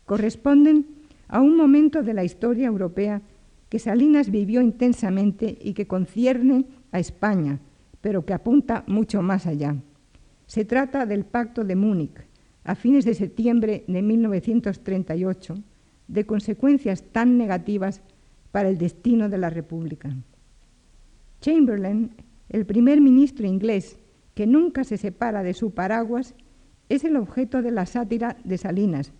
Corresponden 0.05 0.85
a 1.27 1.41
un 1.41 1.57
momento 1.57 2.03
de 2.03 2.13
la 2.13 2.23
historia 2.23 2.67
europea 2.67 3.21
que 3.69 3.79
Salinas 3.79 4.29
vivió 4.29 4.61
intensamente 4.61 5.57
y 5.61 5.73
que 5.73 5.87
concierne 5.87 6.65
a 6.91 6.99
España, 6.99 7.59
pero 8.01 8.25
que 8.25 8.33
apunta 8.33 8.83
mucho 8.87 9.21
más 9.21 9.47
allá. 9.47 9.75
Se 10.45 10.63
trata 10.63 11.05
del 11.05 11.25
Pacto 11.25 11.63
de 11.63 11.75
Múnich, 11.75 12.15
a 12.63 12.75
fines 12.75 13.05
de 13.05 13.15
septiembre 13.15 13.83
de 13.87 14.01
1938, 14.01 15.55
de 16.07 16.25
consecuencias 16.25 17.03
tan 17.11 17.37
negativas 17.37 18.01
para 18.51 18.69
el 18.69 18.77
destino 18.77 19.27
de 19.27 19.37
la 19.37 19.49
República. 19.49 20.15
Chamberlain, 21.41 22.11
el 22.49 22.65
primer 22.65 23.01
ministro 23.01 23.45
inglés 23.45 23.99
que 24.35 24.45
nunca 24.45 24.83
se 24.83 24.97
separa 24.97 25.43
de 25.43 25.53
su 25.53 25.71
paraguas, 25.71 26.35
es 26.89 27.03
el 27.03 27.15
objeto 27.15 27.61
de 27.61 27.71
la 27.71 27.85
sátira 27.85 28.37
de 28.43 28.57
Salinas, 28.57 29.13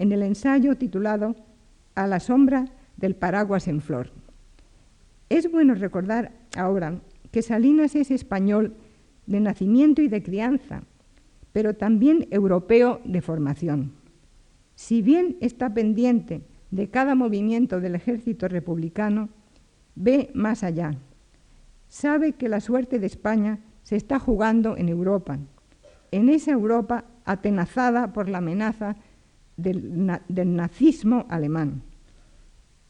en 0.00 0.12
el 0.12 0.22
ensayo 0.22 0.76
titulado 0.76 1.36
A 1.94 2.06
la 2.06 2.20
sombra 2.20 2.64
del 2.96 3.14
paraguas 3.14 3.68
en 3.68 3.82
flor. 3.82 4.10
Es 5.28 5.52
bueno 5.52 5.74
recordar 5.74 6.32
ahora 6.56 7.02
que 7.30 7.42
Salinas 7.42 7.94
es 7.94 8.10
español 8.10 8.74
de 9.26 9.40
nacimiento 9.40 10.00
y 10.00 10.08
de 10.08 10.22
crianza, 10.22 10.84
pero 11.52 11.74
también 11.74 12.26
europeo 12.30 13.02
de 13.04 13.20
formación. 13.20 13.92
si 14.74 15.02
bien 15.02 15.36
está 15.40 15.74
pendiente 15.74 16.40
de 16.70 16.88
cada 16.88 17.14
movimiento 17.14 17.80
del 17.80 17.94
ejército 17.94 18.48
republicano, 18.48 19.28
ve 19.94 20.30
más 20.32 20.64
allá. 20.64 20.92
Sabe 21.88 22.32
que 22.32 22.48
la 22.48 22.60
suerte 22.60 22.98
de 22.98 23.06
España 23.06 23.58
se 23.82 23.96
está 23.96 24.18
jugando 24.18 24.78
en 24.78 24.88
Europa, 24.88 25.38
en 26.10 26.30
esa 26.30 26.52
Europa 26.52 27.04
atenazada 27.26 28.14
por 28.14 28.30
la 28.30 28.38
amenaza 28.38 28.96
del, 29.62 30.56
nazismo 30.56 31.26
alemán, 31.28 31.82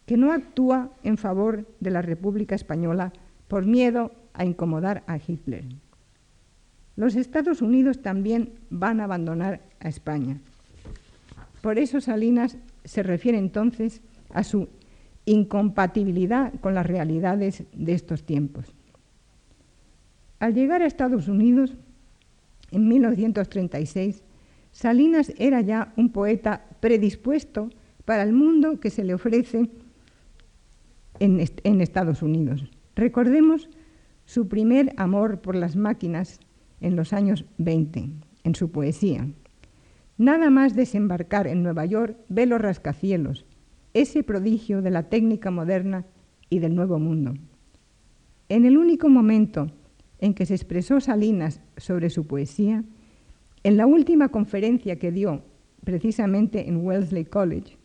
que 0.07 0.17
no 0.17 0.33
actúa 0.33 0.91
en 1.03 1.17
favor 1.17 1.67
de 1.81 1.91
la 1.91 2.03
República 2.03 2.55
Española 2.55 3.13
por 3.49 3.67
miedo 3.67 4.13
a 4.33 4.45
incomodar 4.45 5.03
a 5.07 5.19
Hitler. 5.19 5.65
Los 6.97 7.17
Estados 7.17 7.63
Unidos 7.63 8.03
también 8.03 8.53
van 8.71 9.01
a 9.01 9.05
abandonar 9.05 9.61
a 9.81 9.89
España. 9.89 10.39
Por 11.63 11.79
eso 11.79 12.01
Salinas 12.01 12.57
se 12.85 13.03
refiere 13.03 13.39
entonces 13.39 14.01
a 14.33 14.45
su 14.45 14.69
incompatibilidad 15.27 16.53
con 16.61 16.75
las 16.75 16.87
realidades 16.87 17.65
de 17.73 17.93
estos 17.93 18.25
tiempos. 18.25 18.67
Al 20.39 20.55
llegar 20.55 20.83
a 20.83 20.87
Estados 20.87 21.29
Unidos, 21.29 21.77
en 22.71 22.89
1936, 22.89 24.23
Salinas 24.73 25.33
era 25.39 25.61
ya 25.61 25.93
un 25.97 26.11
poeta 26.11 26.65
predispuesto 26.81 27.71
para 28.05 28.23
el 28.23 28.33
mundo 28.33 28.81
que 28.81 28.91
se 28.91 29.05
le 29.05 29.15
ofrece 29.15 29.71
en, 31.19 31.41
en, 31.65 31.81
Estados 31.81 32.23
Unidos. 32.23 32.71
Recordemos 32.97 33.69
su 34.25 34.49
primer 34.49 34.93
amor 34.97 35.41
por 35.41 35.55
las 35.55 35.77
máquinas 35.77 36.41
en 36.81 36.97
los 36.97 37.13
años 37.13 37.45
20, 37.59 38.11
en 38.45 38.55
su 38.55 38.71
poesía. 38.71 39.29
Nada 40.19 40.51
más 40.51 40.75
desembarcar 40.75 41.47
en 41.47 41.63
Nueva 41.63 41.85
York 41.85 42.17
ve 42.29 42.47
los 42.47 42.61
rascacielos, 42.61 43.47
ese 43.95 44.23
prodigio 44.23 44.83
de 44.83 44.91
la 44.91 45.05
técnica 45.05 45.51
moderna 45.51 46.05
y 46.49 46.59
del 46.59 46.75
nuevo 46.75 46.99
mundo. 46.99 47.35
En 48.49 48.65
el 48.65 48.77
único 48.77 49.09
momento 49.09 49.69
en 50.19 50.35
que 50.35 50.47
se 50.47 50.55
expresó 50.55 51.01
Salinas 51.01 51.61
sobre 51.77 52.11
su 52.11 52.27
poesía, 52.27 52.85
en 53.63 53.77
la 53.77 53.87
última 53.87 54.29
conferencia 54.29 54.99
que 54.99 55.13
dio 55.13 55.43
precisamente 55.85 56.69
en 56.69 56.85
Wellesley 56.85 57.25
College, 57.25 57.77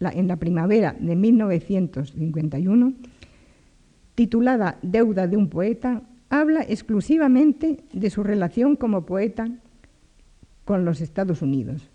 en 0.00 0.26
la 0.26 0.36
primavera 0.36 0.96
de 0.98 1.14
1951, 1.14 2.94
titulada 4.14 4.78
Deuda 4.82 5.26
de 5.26 5.36
un 5.36 5.48
poeta, 5.48 6.02
habla 6.28 6.62
exclusivamente 6.62 7.84
de 7.92 8.10
su 8.10 8.22
relación 8.22 8.76
como 8.76 9.06
poeta 9.06 9.48
con 10.64 10.84
los 10.84 11.00
Estados 11.00 11.42
Unidos. 11.42 11.88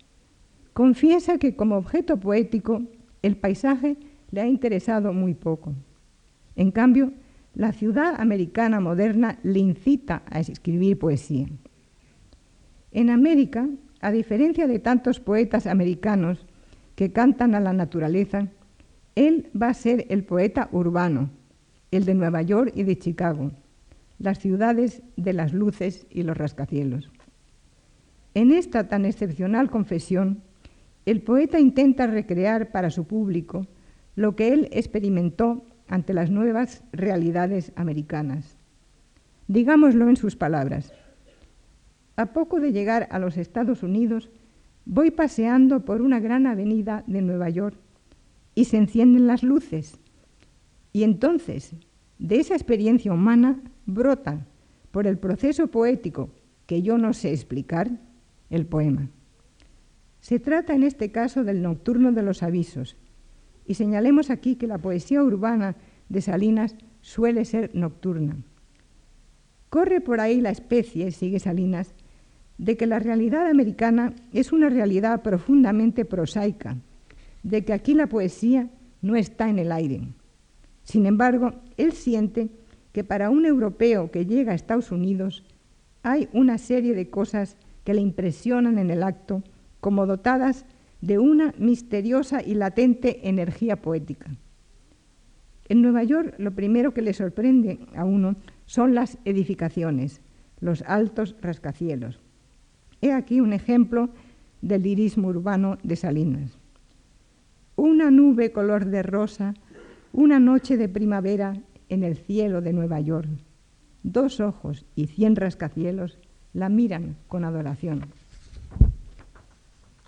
Confiesa 0.72 1.38
que 1.38 1.56
como 1.56 1.76
objeto 1.76 2.18
poético 2.18 2.82
el 3.22 3.36
paisaje 3.36 3.96
le 4.30 4.40
ha 4.40 4.46
interesado 4.46 5.12
muy 5.12 5.34
poco. 5.34 5.74
En 6.56 6.70
cambio, 6.70 7.12
la 7.54 7.72
ciudad 7.72 8.20
americana 8.20 8.78
moderna 8.78 9.38
le 9.42 9.58
incita 9.58 10.22
a 10.30 10.40
escribir 10.40 10.98
poesía. 10.98 11.48
En 12.92 13.10
América, 13.10 13.68
a 14.00 14.10
diferencia 14.10 14.66
de 14.66 14.78
tantos 14.78 15.20
poetas 15.20 15.66
americanos 15.66 16.46
que 16.94 17.12
cantan 17.12 17.54
a 17.54 17.60
la 17.60 17.72
naturaleza, 17.72 18.48
él 19.14 19.50
va 19.60 19.68
a 19.68 19.74
ser 19.74 20.06
el 20.10 20.24
poeta 20.24 20.68
urbano, 20.72 21.30
el 21.90 22.04
de 22.04 22.14
Nueva 22.14 22.42
York 22.42 22.72
y 22.74 22.84
de 22.84 22.98
Chicago, 22.98 23.52
las 24.18 24.38
ciudades 24.38 25.02
de 25.16 25.32
las 25.32 25.52
luces 25.52 26.06
y 26.10 26.22
los 26.22 26.36
rascacielos. 26.36 27.10
En 28.34 28.52
esta 28.52 28.88
tan 28.88 29.04
excepcional 29.04 29.70
confesión, 29.70 30.42
el 31.06 31.22
poeta 31.22 31.58
intenta 31.58 32.06
recrear 32.06 32.70
para 32.70 32.90
su 32.90 33.04
público 33.06 33.66
lo 34.14 34.36
que 34.36 34.52
él 34.52 34.68
experimentó 34.72 35.64
ante 35.88 36.12
las 36.12 36.30
nuevas 36.30 36.84
realidades 36.92 37.72
americanas. 37.76 38.56
Digámoslo 39.46 40.08
en 40.08 40.16
sus 40.16 40.36
palabras. 40.36 40.92
A 42.18 42.32
poco 42.32 42.58
de 42.58 42.72
llegar 42.72 43.06
a 43.12 43.20
los 43.20 43.36
Estados 43.36 43.84
Unidos, 43.84 44.28
voy 44.84 45.12
paseando 45.12 45.84
por 45.84 46.02
una 46.02 46.18
gran 46.18 46.48
avenida 46.48 47.04
de 47.06 47.22
Nueva 47.22 47.48
York 47.48 47.76
y 48.56 48.64
se 48.64 48.76
encienden 48.76 49.28
las 49.28 49.44
luces. 49.44 50.00
Y 50.92 51.04
entonces, 51.04 51.76
de 52.18 52.40
esa 52.40 52.54
experiencia 52.54 53.12
humana, 53.12 53.62
brota, 53.86 54.44
por 54.90 55.06
el 55.06 55.16
proceso 55.16 55.68
poético 55.68 56.30
que 56.66 56.82
yo 56.82 56.98
no 56.98 57.12
sé 57.12 57.30
explicar, 57.30 57.88
el 58.50 58.66
poema. 58.66 59.10
Se 60.18 60.40
trata 60.40 60.74
en 60.74 60.82
este 60.82 61.12
caso 61.12 61.44
del 61.44 61.62
Nocturno 61.62 62.10
de 62.10 62.24
los 62.24 62.42
Avisos, 62.42 62.96
y 63.64 63.74
señalemos 63.74 64.30
aquí 64.30 64.56
que 64.56 64.66
la 64.66 64.78
poesía 64.78 65.22
urbana 65.22 65.76
de 66.08 66.20
Salinas 66.20 66.74
suele 67.00 67.44
ser 67.44 67.70
nocturna. 67.76 68.38
Corre 69.70 70.00
por 70.00 70.18
ahí 70.18 70.40
la 70.40 70.50
especie, 70.50 71.12
sigue 71.12 71.38
Salinas, 71.38 71.94
de 72.58 72.76
que 72.76 72.86
la 72.86 72.98
realidad 72.98 73.48
americana 73.48 74.12
es 74.32 74.52
una 74.52 74.68
realidad 74.68 75.22
profundamente 75.22 76.04
prosaica, 76.04 76.76
de 77.42 77.64
que 77.64 77.72
aquí 77.72 77.94
la 77.94 78.08
poesía 78.08 78.68
no 79.00 79.16
está 79.16 79.48
en 79.48 79.60
el 79.60 79.72
aire. 79.72 80.02
Sin 80.82 81.06
embargo, 81.06 81.52
él 81.76 81.92
siente 81.92 82.50
que 82.92 83.04
para 83.04 83.30
un 83.30 83.46
europeo 83.46 84.10
que 84.10 84.26
llega 84.26 84.52
a 84.52 84.56
Estados 84.56 84.90
Unidos 84.90 85.44
hay 86.02 86.28
una 86.32 86.58
serie 86.58 86.94
de 86.94 87.10
cosas 87.10 87.56
que 87.84 87.94
le 87.94 88.00
impresionan 88.00 88.78
en 88.78 88.90
el 88.90 89.02
acto 89.02 89.42
como 89.80 90.06
dotadas 90.06 90.64
de 91.00 91.18
una 91.18 91.54
misteriosa 91.58 92.42
y 92.42 92.54
latente 92.54 93.28
energía 93.28 93.76
poética. 93.76 94.26
En 95.68 95.82
Nueva 95.82 96.02
York 96.02 96.34
lo 96.38 96.52
primero 96.52 96.92
que 96.92 97.02
le 97.02 97.12
sorprende 97.12 97.78
a 97.94 98.04
uno 98.04 98.36
son 98.66 98.94
las 98.94 99.18
edificaciones, 99.24 100.20
los 100.60 100.82
altos 100.82 101.36
rascacielos. 101.40 102.20
He 103.00 103.12
aquí 103.12 103.40
un 103.40 103.52
ejemplo 103.52 104.10
del 104.60 104.82
lirismo 104.82 105.28
urbano 105.28 105.78
de 105.82 105.96
Salinas. 105.96 106.58
Una 107.76 108.10
nube 108.10 108.50
color 108.50 108.86
de 108.86 109.02
rosa, 109.02 109.54
una 110.12 110.40
noche 110.40 110.76
de 110.76 110.88
primavera 110.88 111.54
en 111.88 112.02
el 112.02 112.16
cielo 112.16 112.60
de 112.60 112.72
Nueva 112.72 113.00
York, 113.00 113.28
dos 114.02 114.40
ojos 114.40 114.84
y 114.94 115.06
cien 115.06 115.36
rascacielos 115.36 116.18
la 116.52 116.68
miran 116.68 117.16
con 117.28 117.44
adoración. 117.44 118.06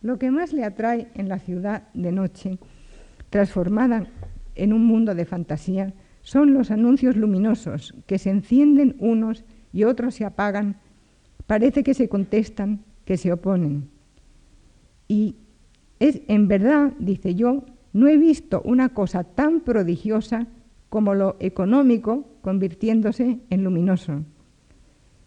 Lo 0.03 0.19
que 0.19 0.31
más 0.31 0.53
le 0.53 0.65
atrae 0.65 1.09
en 1.15 1.29
la 1.29 1.39
ciudad 1.39 1.89
de 1.95 2.11
noche, 2.11 2.59
transformada 3.29 4.07
en 4.55 4.73
un 4.73 4.85
mundo 4.85 5.15
de 5.15 5.27
fantasía, 5.27 5.93
son 6.23 6.55
los 6.55 6.71
anuncios 6.71 7.17
luminosos 7.17 7.95
que 8.07 8.19
se 8.19 8.31
encienden 8.31 8.97
unos 8.99 9.45
y 9.73 9.85
otros 9.85 10.15
se 10.15 10.25
apagan, 10.25 10.77
parece 11.51 11.83
que 11.83 11.95
se 11.95 12.09
contestan, 12.09 12.85
que 13.05 13.17
se 13.17 13.33
oponen. 13.33 13.91
Y 15.09 15.35
es 15.99 16.23
en 16.29 16.47
verdad, 16.47 16.93
dice 17.01 17.35
yo, 17.35 17.65
no 17.93 18.07
he 18.07 18.17
visto 18.17 18.63
una 18.65 18.91
cosa 18.91 19.25
tan 19.25 19.63
prodigiosa 19.63 20.47
como 20.91 21.13
lo 21.13 21.37
económico 21.41 22.25
convirtiéndose 22.41 23.41
en 23.51 23.65
luminoso. 23.65 24.23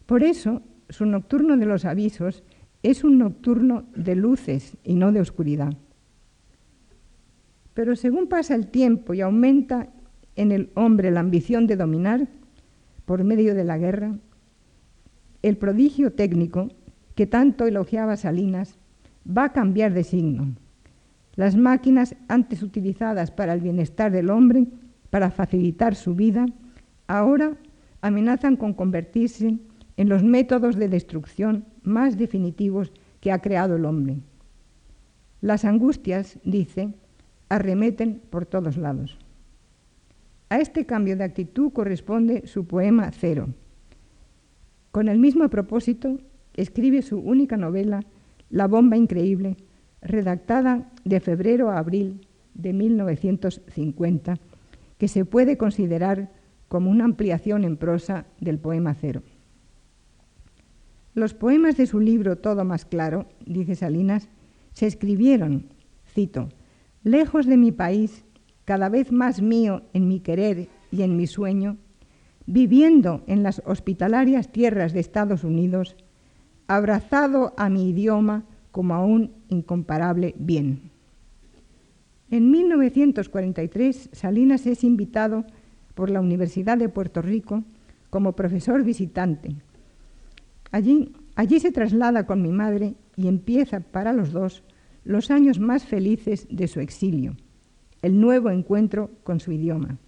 Por 0.05 0.23
eso 0.23 0.62
su 0.88 1.05
nocturno 1.05 1.57
de 1.57 1.65
los 1.65 1.83
avisos 1.83 2.45
es 2.83 3.03
un 3.03 3.17
nocturno 3.17 3.83
de 3.93 4.15
luces 4.15 4.77
y 4.86 4.95
no 4.95 5.12
de 5.12 5.19
oscuridad. 5.19 5.73
Pero 7.73 7.97
según 7.97 8.29
pasa 8.29 8.55
el 8.55 8.67
tiempo 8.67 9.13
y 9.13 9.19
aumenta 9.19 9.89
en 10.38 10.53
el 10.53 10.69
hombre 10.75 11.12
la 11.12 11.19
ambición 11.19 11.67
de 11.67 11.75
dominar 11.75 12.29
por 13.03 13.25
medio 13.25 13.53
de 13.55 13.65
la 13.65 13.77
guerra, 13.77 14.15
el 15.43 15.58
prodigio 15.58 16.13
técnico 16.13 16.69
que 17.15 17.27
tanto 17.27 17.67
elogiaba 17.67 18.17
Salinas 18.17 18.79
va 19.25 19.46
a 19.46 19.54
cambiar 19.54 19.94
de 19.94 20.04
signo. 20.04 20.56
Las 21.35 21.56
máquinas 21.56 22.15
antes 22.27 22.63
utilizadas 22.63 23.29
para 23.29 23.54
el 23.54 23.62
bienestar 23.62 24.12
del 24.12 24.29
hombre, 24.29 24.67
para 25.10 25.29
facilitar 25.29 25.96
su 25.96 26.15
vida, 26.15 26.46
ahora 27.08 27.58
amenazan 28.02 28.56
con 28.56 28.73
convertirse 28.73 29.58
en 29.98 30.10
los 30.10 30.23
métodos 30.23 30.75
de 30.75 30.89
destrucción 30.89 31.65
más 31.83 32.17
definitivos 32.17 32.91
que 33.19 33.31
ha 33.31 33.39
creado 33.39 33.75
el 33.75 33.85
hombre. 33.85 34.17
Las 35.41 35.65
angustias, 35.65 36.39
dice, 36.44 36.94
arremeten 37.50 38.21
por 38.29 38.46
todos 38.46 38.77
lados. 38.77 39.17
A 40.50 40.60
este 40.60 40.85
cambio 40.85 41.17
de 41.17 41.25
actitud 41.25 41.73
corresponde 41.73 42.48
su 42.48 42.65
poema 42.65 43.12
Cero. 43.12 43.50
Con 44.94 45.10
el 45.10 45.17
mismo 45.17 45.50
propósito, 45.50 46.19
escribe 46.54 47.02
su 47.02 47.17
única 47.17 47.58
novela, 47.58 48.02
La 48.52 48.67
bomba 48.67 48.96
increíble, 48.96 49.58
redactada 50.04 50.91
de 51.04 51.19
febrero 51.19 51.71
a 51.71 51.79
abril 51.79 52.27
de 52.54 52.73
1950, 52.73 54.37
que 55.00 55.08
se 55.08 55.25
puede 55.25 55.58
considerar 55.58 56.29
como 56.67 56.91
una 56.91 57.06
ampliación 57.06 57.63
en 57.63 57.75
prosa 57.75 58.27
del 58.39 58.60
poema 58.60 58.94
Cero. 58.94 59.23
Los 61.15 61.33
poemas 61.33 61.75
de 61.75 61.87
su 61.87 62.00
libro 62.00 62.35
Todo 62.35 62.63
más 62.63 62.85
claro, 62.85 63.25
dice 63.48 63.73
Salinas, 63.73 64.29
se 64.73 64.85
escribieron 64.85 65.69
cito, 66.06 66.50
lejos 67.04 67.48
de 67.48 67.58
mi 67.58 67.71
país, 67.71 68.25
cada 68.63 68.89
vez 68.89 69.12
más 69.12 69.41
mío 69.41 69.81
en 69.94 70.08
mi 70.08 70.19
querer 70.19 70.67
y 70.91 71.02
en 71.02 71.17
mi 71.17 71.25
sueño, 71.25 71.77
viviendo 72.46 73.23
en 73.27 73.44
las 73.44 73.62
hospitalarias 73.65 74.52
tierras 74.52 74.94
de 74.94 75.00
Estados 75.00 75.44
Unidos, 75.44 75.96
abrazado 76.67 77.54
a 77.58 77.69
mi 77.69 77.89
idioma 77.89 78.46
como 78.71 78.94
a 78.94 79.04
un 79.04 79.31
incomparable 79.50 80.35
bien. 80.37 80.91
En 82.29 82.50
1943, 82.50 84.10
Salinas 84.12 84.65
es 84.65 84.83
invitado 84.83 85.46
por 85.94 86.10
la 86.10 86.19
Universidad 86.19 86.77
de 86.77 86.89
Puerto 86.89 87.21
Rico 87.21 87.63
como 88.10 88.35
profesor 88.35 88.83
visitante. 88.83 89.56
Allí, 90.71 91.13
allí 91.35 91.60
se 91.60 91.71
traslada 91.71 92.25
con 92.25 92.41
mi 92.41 92.52
madre 92.52 92.96
y 93.15 93.27
empieza 93.27 93.79
para 93.79 94.13
los 94.13 94.31
dos 94.31 94.63
los 95.06 95.31
años 95.31 95.60
más 95.60 95.85
felices 95.85 96.48
de 96.50 96.67
su 96.67 96.79
exilio, 96.79 97.35
el 98.02 98.19
nuevo 98.19 98.50
encuentro 98.50 99.12
con 99.23 99.39
su 99.39 99.52
idioma. 99.52 100.00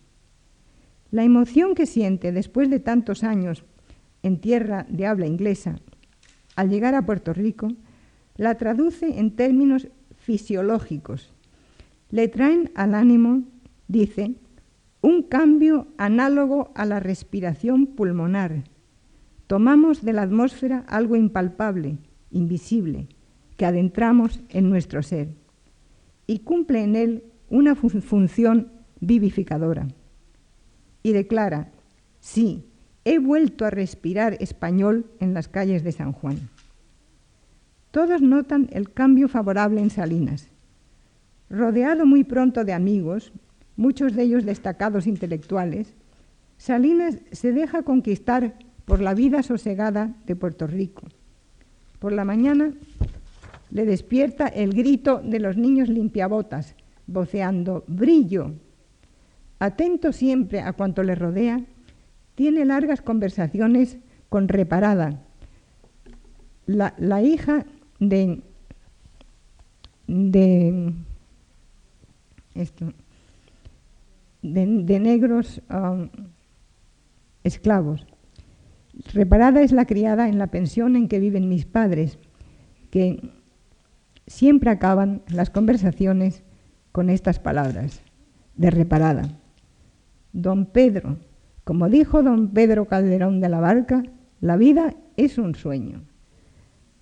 La 1.15 1.23
emoción 1.23 1.75
que 1.75 1.85
siente 1.85 2.33
después 2.33 2.69
de 2.69 2.81
tantos 2.81 3.23
años 3.23 3.63
en 4.21 4.41
tierra 4.41 4.85
de 4.89 5.07
habla 5.07 5.25
inglesa 5.25 5.79
al 6.57 6.69
llegar 6.69 6.93
a 6.93 7.05
Puerto 7.05 7.31
Rico 7.31 7.69
la 8.35 8.55
traduce 8.55 9.17
en 9.17 9.31
términos 9.31 9.87
fisiológicos. 10.17 11.33
Le 12.09 12.27
traen 12.27 12.69
al 12.75 12.93
ánimo, 12.93 13.43
dice, 13.87 14.35
un 14.99 15.23
cambio 15.23 15.87
análogo 15.97 16.73
a 16.75 16.83
la 16.83 16.99
respiración 16.99 17.87
pulmonar. 17.87 18.65
Tomamos 19.47 20.03
de 20.03 20.11
la 20.11 20.23
atmósfera 20.23 20.79
algo 20.85 21.15
impalpable, 21.15 21.97
invisible, 22.29 23.07
que 23.55 23.65
adentramos 23.65 24.41
en 24.49 24.69
nuestro 24.69 25.01
ser 25.01 25.29
y 26.27 26.39
cumple 26.39 26.83
en 26.83 26.97
él 26.97 27.23
una 27.47 27.73
función 27.73 28.67
vivificadora. 28.99 29.87
Y 31.05 31.13
declara, 31.13 31.69
sí, 32.19 32.65
he 33.03 33.19
vuelto 33.19 33.63
a 33.63 33.69
respirar 33.69 34.37
español 34.39 35.05
en 35.19 35.35
las 35.35 35.47
calles 35.47 35.83
de 35.83 35.91
San 35.91 36.13
Juan. 36.13 36.49
Todos 37.91 38.23
notan 38.23 38.69
el 38.71 38.91
cambio 38.91 39.27
favorable 39.27 39.81
en 39.81 39.91
Salinas. 39.91 40.47
Rodeado 41.47 42.07
muy 42.07 42.23
pronto 42.23 42.65
de 42.65 42.73
amigos, 42.73 43.31
muchos 43.75 44.15
de 44.15 44.23
ellos 44.23 44.45
destacados 44.45 45.05
intelectuales, 45.05 45.93
Salinas 46.57 47.19
se 47.31 47.53
deja 47.53 47.83
conquistar 47.83 48.55
por 48.85 48.99
la 48.99 49.13
vida 49.13 49.43
sosegada 49.43 50.15
de 50.25 50.35
Puerto 50.35 50.65
Rico. 50.65 51.03
Por 51.99 52.13
la 52.13 52.25
mañana 52.25 52.73
le 53.69 53.85
despierta 53.85 54.47
el 54.47 54.73
grito 54.73 55.21
de 55.23 55.39
los 55.39 55.55
niños 55.55 55.87
limpiabotas, 55.87 56.73
voceando 57.05 57.83
brillo. 57.85 58.53
Atento 59.59 60.11
siempre 60.11 60.61
a 60.61 60.73
cuanto 60.73 61.03
le 61.03 61.15
rodea, 61.15 61.61
tiene 62.35 62.65
largas 62.65 63.01
conversaciones 63.01 63.97
con 64.29 64.47
Reparada, 64.47 65.21
la, 66.65 67.21
hija 67.21 67.65
de, 67.99 68.41
de, 70.07 70.93
esto, 72.55 72.91
de, 74.41 74.99
negros 74.99 75.61
um, 75.69 76.09
esclavos. 77.43 78.05
Reparada 79.13 79.61
es 79.61 79.71
la 79.71 79.85
criada 79.85 80.27
en 80.27 80.37
la 80.37 80.47
pensión 80.47 80.95
en 80.95 81.07
que 81.07 81.19
viven 81.19 81.49
mis 81.49 81.65
padres, 81.65 82.17
que 82.89 83.29
siempre 84.27 84.69
acaban 84.69 85.21
las 85.27 85.49
conversaciones 85.49 86.43
con 86.91 87.09
estas 87.09 87.39
palabras 87.39 88.01
de 88.55 88.71
reparada. 88.71 89.29
Don 90.35 90.65
Pedro, 90.65 91.15
como 91.63 91.87
dijo 91.87 92.21
don 92.21 92.49
Pedro 92.49 92.89
Calderón 92.89 93.39
de 93.39 93.47
la 93.47 93.61
Barca, 93.61 94.03
la 94.41 94.57
vida 94.57 94.93
es 95.15 95.37
un 95.37 95.55
sueño. 95.55 96.01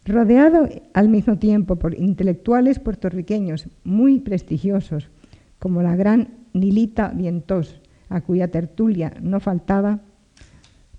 Rodeado 0.05 0.69
al 0.93 1.09
mismo 1.09 1.39
tiempo 1.39 1.77
por 1.77 1.97
intelectuales 1.99 2.77
puertorriqueños 2.77 3.69
muy 3.83 4.19
prestigiosos, 4.19 5.09
como 5.57 5.81
la 5.81 5.95
gran 5.95 6.27
Nilita 6.53 7.07
Vientos, 7.09 7.81
a 8.07 8.21
cuya 8.21 8.49
tertulia 8.49 9.15
no 9.19 9.39
faltaba, 9.39 10.01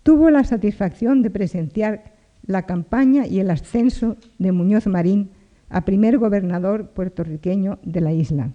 tuvo 0.03 0.29
la 0.29 0.43
satisfacción 0.43 1.23
de 1.23 1.31
presenciar 1.31 2.15
la 2.45 2.63
campaña 2.63 3.29
y 3.29 3.39
el 3.39 3.49
ascenso 3.49 4.17
de 4.41 4.51
Muñoz 4.51 4.89
Marín 4.89 5.31
a 5.69 5.85
primer 5.85 6.19
gobernador 6.19 6.89
puertorriqueño 6.89 7.79
de 7.85 8.01
la 8.01 8.13
isla, 8.13 8.51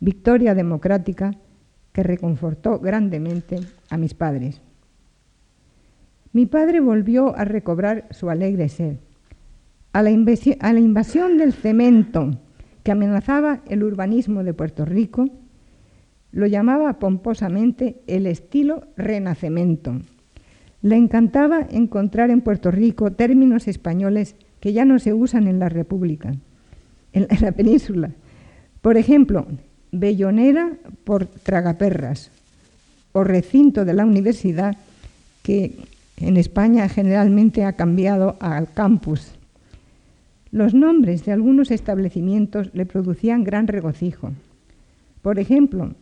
victoria 0.00 0.56
democrática 0.56 1.30
que 1.92 2.02
reconfortó 2.02 2.78
grandemente 2.78 3.60
a 3.88 3.96
mis 3.96 4.14
padres. 4.14 4.60
Mi 6.32 6.46
padre 6.46 6.80
volvió 6.80 7.36
a 7.36 7.44
recobrar 7.44 8.06
su 8.10 8.30
alegre 8.30 8.68
ser 8.68 8.98
a 9.92 10.02
la, 10.02 10.10
invasión 10.10 11.38
del 11.38 11.52
cemento 11.52 12.38
que 12.84 12.92
amenazaba 12.92 13.60
el 13.68 13.82
urbanismo 13.82 14.44
de 14.44 14.54
Puerto 14.54 14.84
Rico, 14.84 15.28
lo 16.32 16.46
llamaba 16.46 16.98
pomposamente 16.98 18.00
el 18.06 18.26
estilo 18.26 18.86
renacimiento. 18.96 20.00
Le 20.82 20.96
encantaba 20.96 21.66
encontrar 21.70 22.30
en 22.30 22.40
Puerto 22.40 22.70
Rico 22.70 23.10
términos 23.12 23.66
españoles 23.66 24.36
que 24.60 24.72
ya 24.72 24.84
no 24.84 24.98
se 24.98 25.12
usan 25.12 25.48
en 25.48 25.58
la 25.58 25.68
República, 25.68 26.34
en 27.12 27.26
la 27.40 27.52
península. 27.56 28.12
Por 28.80 28.96
ejemplo, 28.96 29.46
bellonera 29.92 30.72
por 31.04 31.26
tragaperras 31.26 32.30
o 33.12 33.24
recinto 33.24 33.84
de 33.84 33.94
la 33.94 34.04
universidad 34.04 34.76
que 35.42 35.76
en 36.16 36.36
España 36.36 36.88
generalmente 36.88 37.64
ha 37.64 37.72
cambiado 37.72 38.36
al 38.40 38.72
campus 38.72 39.32
los 40.52 40.74
nombres 40.74 41.24
de 41.24 41.32
algunos 41.32 41.70
establecimientos 41.70 42.70
le 42.74 42.84
producían 42.84 43.44
gran 43.44 43.68
regocijo. 43.68 44.32
Por 45.22 45.38
ejemplo, 45.38 45.94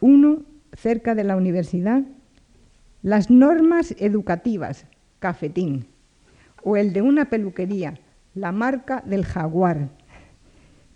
uno 0.00 0.42
cerca 0.72 1.14
de 1.14 1.22
la 1.22 1.36
universidad, 1.36 2.02
las 3.02 3.30
normas 3.30 3.94
educativas, 3.98 4.86
cafetín, 5.20 5.86
o 6.64 6.76
el 6.76 6.92
de 6.92 7.02
una 7.02 7.26
peluquería, 7.26 8.00
la 8.34 8.50
marca 8.50 9.02
del 9.06 9.24
jaguar. 9.24 9.90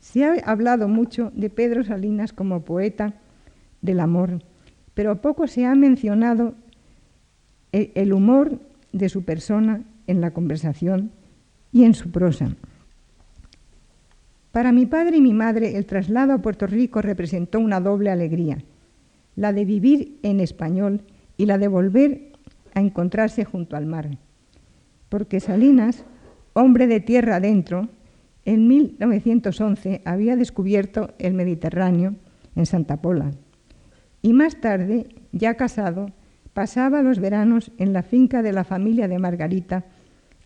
Se 0.05 0.23
ha 0.23 0.35
hablado 0.45 0.87
mucho 0.87 1.33
de 1.35 1.49
Pedro 1.49 1.83
Salinas 1.83 2.35
como 2.35 2.61
poeta 2.61 3.15
del 3.81 4.01
amor, 4.01 4.43
pero 4.93 5.23
poco 5.23 5.47
se 5.47 5.65
ha 5.65 5.75
mencionado 5.75 6.55
el 7.73 8.13
humor 8.13 8.61
de 8.93 9.09
su 9.09 9.25
persona 9.25 9.83
en 10.07 10.21
la 10.21 10.33
conversación 10.33 11.11
y 11.73 11.85
en 11.85 11.95
su 11.95 12.11
prosa. 12.11 12.55
Para 14.53 14.73
mi 14.73 14.85
padre 14.85 15.17
y 15.17 15.21
mi 15.23 15.33
madre 15.33 15.75
el 15.79 15.87
traslado 15.87 16.35
a 16.35 16.43
Puerto 16.43 16.67
Rico 16.67 17.01
representó 17.01 17.59
una 17.59 17.81
doble 17.81 18.11
alegría, 18.11 18.59
la 19.37 19.55
de 19.55 19.65
vivir 19.65 20.19
en 20.23 20.41
español 20.41 21.01
y 21.39 21.47
la 21.47 21.57
de 21.57 21.69
volver 21.69 22.33
a 22.75 22.81
encontrarse 22.81 23.47
junto 23.47 23.75
al 23.75 23.87
mar. 23.87 24.19
Porque 25.09 25.41
Salinas, 25.41 26.05
hombre 26.53 26.87
de 26.89 27.01
tierra 27.01 27.37
adentro, 27.37 27.89
en 28.45 28.69
1911 28.69 30.03
había 30.05 30.37
descubierto 30.37 31.15
el 31.19 31.35
Mediterráneo 31.35 32.15
en 32.55 32.67
Santa 32.67 33.01
Pola 33.01 33.33
y 34.25 34.33
más 34.33 34.59
tarde, 34.59 35.09
ya 35.33 35.53
casado, 35.53 36.07
pasaba 36.55 37.03
los 37.03 37.19
veranos 37.19 37.71
en 37.77 37.93
la 37.93 38.03
finca 38.03 38.41
de 38.41 38.53
la 38.53 38.65
familia 38.65 39.07
de 39.07 39.19
Margarita 39.19 39.85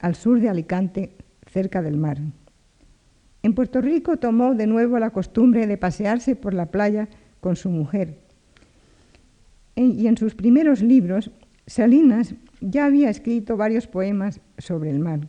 al 0.01 0.17
sur 0.17 0.41
de 0.41 0.49
Alicante, 0.49 1.13
cerca 1.47 1.81
del 1.81 1.97
mar. 1.97 2.19
En 3.45 3.55
Puerto 3.55 3.81
Rico 3.81 4.17
tomó 4.17 4.57
de 4.57 4.67
nuevo 4.67 4.99
la 4.99 5.11
costumbre 5.11 5.69
de 5.69 5.77
pasearse 5.77 6.35
por 6.35 6.55
la 6.55 6.73
playa 6.73 7.09
con 7.39 7.55
su 7.55 7.71
mujer. 7.71 8.19
Y 9.77 10.09
en 10.09 10.17
sus 10.17 10.35
primeros 10.35 10.83
libros, 10.83 11.31
Salinas 11.69 12.35
ya 12.61 12.87
había 12.87 13.11
escrito 13.11 13.57
varios 13.57 13.87
poemas 13.87 14.41
sobre 14.59 14.91
el 14.91 14.99
mar, 14.99 15.29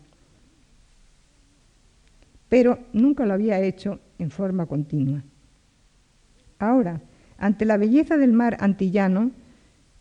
pero 2.50 2.80
nunca 2.94 3.26
lo 3.26 3.34
había 3.34 3.62
hecho 3.62 4.00
en 4.18 4.32
forma 4.32 4.66
continua. 4.66 5.24
Ahora, 6.58 7.02
ante 7.38 7.64
la 7.64 7.78
belleza 7.78 8.18
del 8.18 8.34
mar 8.34 8.58
antillano, 8.60 9.32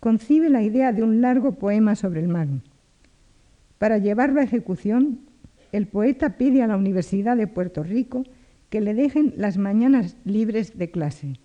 concibe 0.00 0.48
la 0.48 0.62
idea 0.62 0.92
de 0.92 1.02
un 1.02 1.20
largo 1.20 1.52
poema 1.52 1.94
sobre 1.94 2.20
el 2.20 2.28
mar. 2.28 2.48
Para 3.78 3.98
llevarlo 3.98 4.40
a 4.40 4.44
ejecución, 4.44 5.20
el 5.70 5.86
poeta 5.86 6.36
pide 6.36 6.62
a 6.62 6.66
la 6.66 6.76
Universidad 6.76 7.36
de 7.36 7.46
Puerto 7.46 7.82
Rico 7.82 8.24
que 8.70 8.80
le 8.80 8.94
dejen 8.94 9.34
las 9.36 9.56
mañanas 9.56 10.16
libres 10.24 10.76
de 10.78 10.90
clase. 10.90 11.38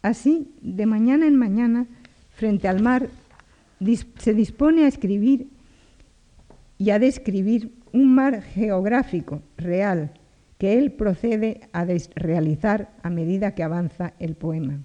Así, 0.00 0.52
de 0.60 0.86
mañana 0.86 1.26
en 1.26 1.36
mañana, 1.36 1.86
frente 2.30 2.66
al 2.66 2.82
mar, 2.82 3.08
se 4.18 4.34
dispone 4.34 4.84
a 4.84 4.88
escribir 4.88 5.48
y 6.78 6.90
a 6.90 6.98
describir 6.98 7.72
un 7.92 8.14
mar 8.14 8.42
geográfico, 8.42 9.42
real, 9.56 10.12
que 10.62 10.78
él 10.78 10.92
procede 10.92 11.62
a 11.72 11.84
realizar 12.14 12.94
a 13.02 13.10
medida 13.10 13.56
que 13.56 13.64
avanza 13.64 14.14
el 14.20 14.36
poema. 14.36 14.78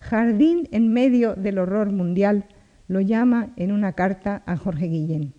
Jardín 0.00 0.68
en 0.72 0.92
medio 0.92 1.36
del 1.36 1.60
horror 1.60 1.92
mundial 1.92 2.46
lo 2.88 3.00
llama 3.00 3.52
en 3.54 3.70
una 3.70 3.92
carta 3.92 4.42
a 4.46 4.56
Jorge 4.56 4.86
Guillén 4.86 5.32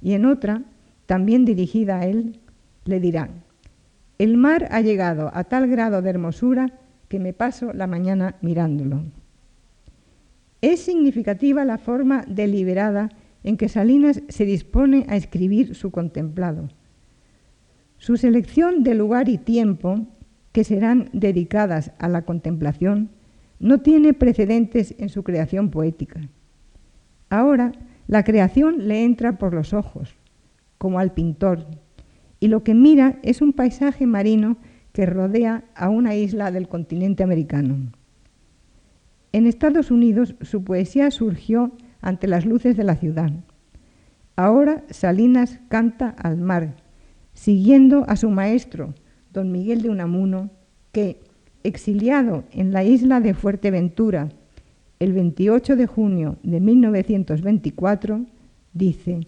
y 0.00 0.14
en 0.14 0.24
otra, 0.24 0.62
también 1.04 1.44
dirigida 1.44 1.98
a 1.98 2.06
él, 2.06 2.40
le 2.86 3.00
dirá, 3.00 3.28
el 4.16 4.38
mar 4.38 4.66
ha 4.70 4.80
llegado 4.80 5.30
a 5.34 5.44
tal 5.44 5.68
grado 5.68 6.00
de 6.00 6.08
hermosura 6.08 6.72
que 7.08 7.18
me 7.18 7.34
paso 7.34 7.74
la 7.74 7.86
mañana 7.86 8.36
mirándolo. 8.40 9.04
Es 10.62 10.80
significativa 10.80 11.66
la 11.66 11.76
forma 11.76 12.24
deliberada 12.26 13.10
en 13.42 13.58
que 13.58 13.68
Salinas 13.68 14.22
se 14.30 14.46
dispone 14.46 15.04
a 15.10 15.16
escribir 15.16 15.74
su 15.74 15.90
contemplado. 15.90 16.70
Su 18.04 18.18
selección 18.18 18.82
de 18.82 18.94
lugar 18.94 19.30
y 19.30 19.38
tiempo, 19.38 20.06
que 20.52 20.62
serán 20.62 21.08
dedicadas 21.14 21.92
a 21.98 22.06
la 22.06 22.26
contemplación, 22.26 23.08
no 23.60 23.80
tiene 23.80 24.12
precedentes 24.12 24.94
en 24.98 25.08
su 25.08 25.24
creación 25.24 25.70
poética. 25.70 26.20
Ahora, 27.30 27.72
la 28.06 28.22
creación 28.22 28.88
le 28.88 29.04
entra 29.04 29.38
por 29.38 29.54
los 29.54 29.72
ojos, 29.72 30.14
como 30.76 30.98
al 30.98 31.14
pintor, 31.14 31.64
y 32.40 32.48
lo 32.48 32.62
que 32.62 32.74
mira 32.74 33.18
es 33.22 33.40
un 33.40 33.54
paisaje 33.54 34.04
marino 34.04 34.58
que 34.92 35.06
rodea 35.06 35.64
a 35.74 35.88
una 35.88 36.14
isla 36.14 36.50
del 36.50 36.68
continente 36.68 37.22
americano. 37.22 37.90
En 39.32 39.46
Estados 39.46 39.90
Unidos 39.90 40.34
su 40.42 40.62
poesía 40.62 41.10
surgió 41.10 41.72
ante 42.02 42.28
las 42.28 42.44
luces 42.44 42.76
de 42.76 42.84
la 42.84 42.96
ciudad. 42.96 43.32
Ahora 44.36 44.84
Salinas 44.90 45.58
canta 45.70 46.10
al 46.10 46.36
mar, 46.36 46.83
siguiendo 47.34 48.04
a 48.08 48.16
su 48.16 48.30
maestro, 48.30 48.94
don 49.32 49.52
Miguel 49.52 49.82
de 49.82 49.90
Unamuno, 49.90 50.50
que, 50.92 51.20
exiliado 51.62 52.44
en 52.52 52.72
la 52.72 52.84
isla 52.84 53.20
de 53.20 53.34
Fuerteventura 53.34 54.28
el 55.00 55.12
28 55.12 55.76
de 55.76 55.86
junio 55.86 56.36
de 56.42 56.60
1924, 56.60 58.24
dice, 58.72 59.26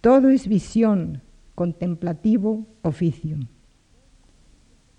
todo 0.00 0.30
es 0.30 0.48
visión, 0.48 1.22
contemplativo, 1.54 2.66
oficio. 2.82 3.36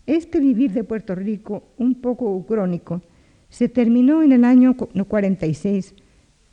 Este 0.05 0.39
vivir 0.39 0.73
de 0.73 0.83
Puerto 0.83 1.15
Rico, 1.15 1.63
un 1.77 1.95
poco 1.95 2.33
ucrónico, 2.33 3.01
se 3.49 3.69
terminó 3.69 4.21
en 4.23 4.31
el 4.31 4.43
año 4.43 4.75
46, 4.75 5.95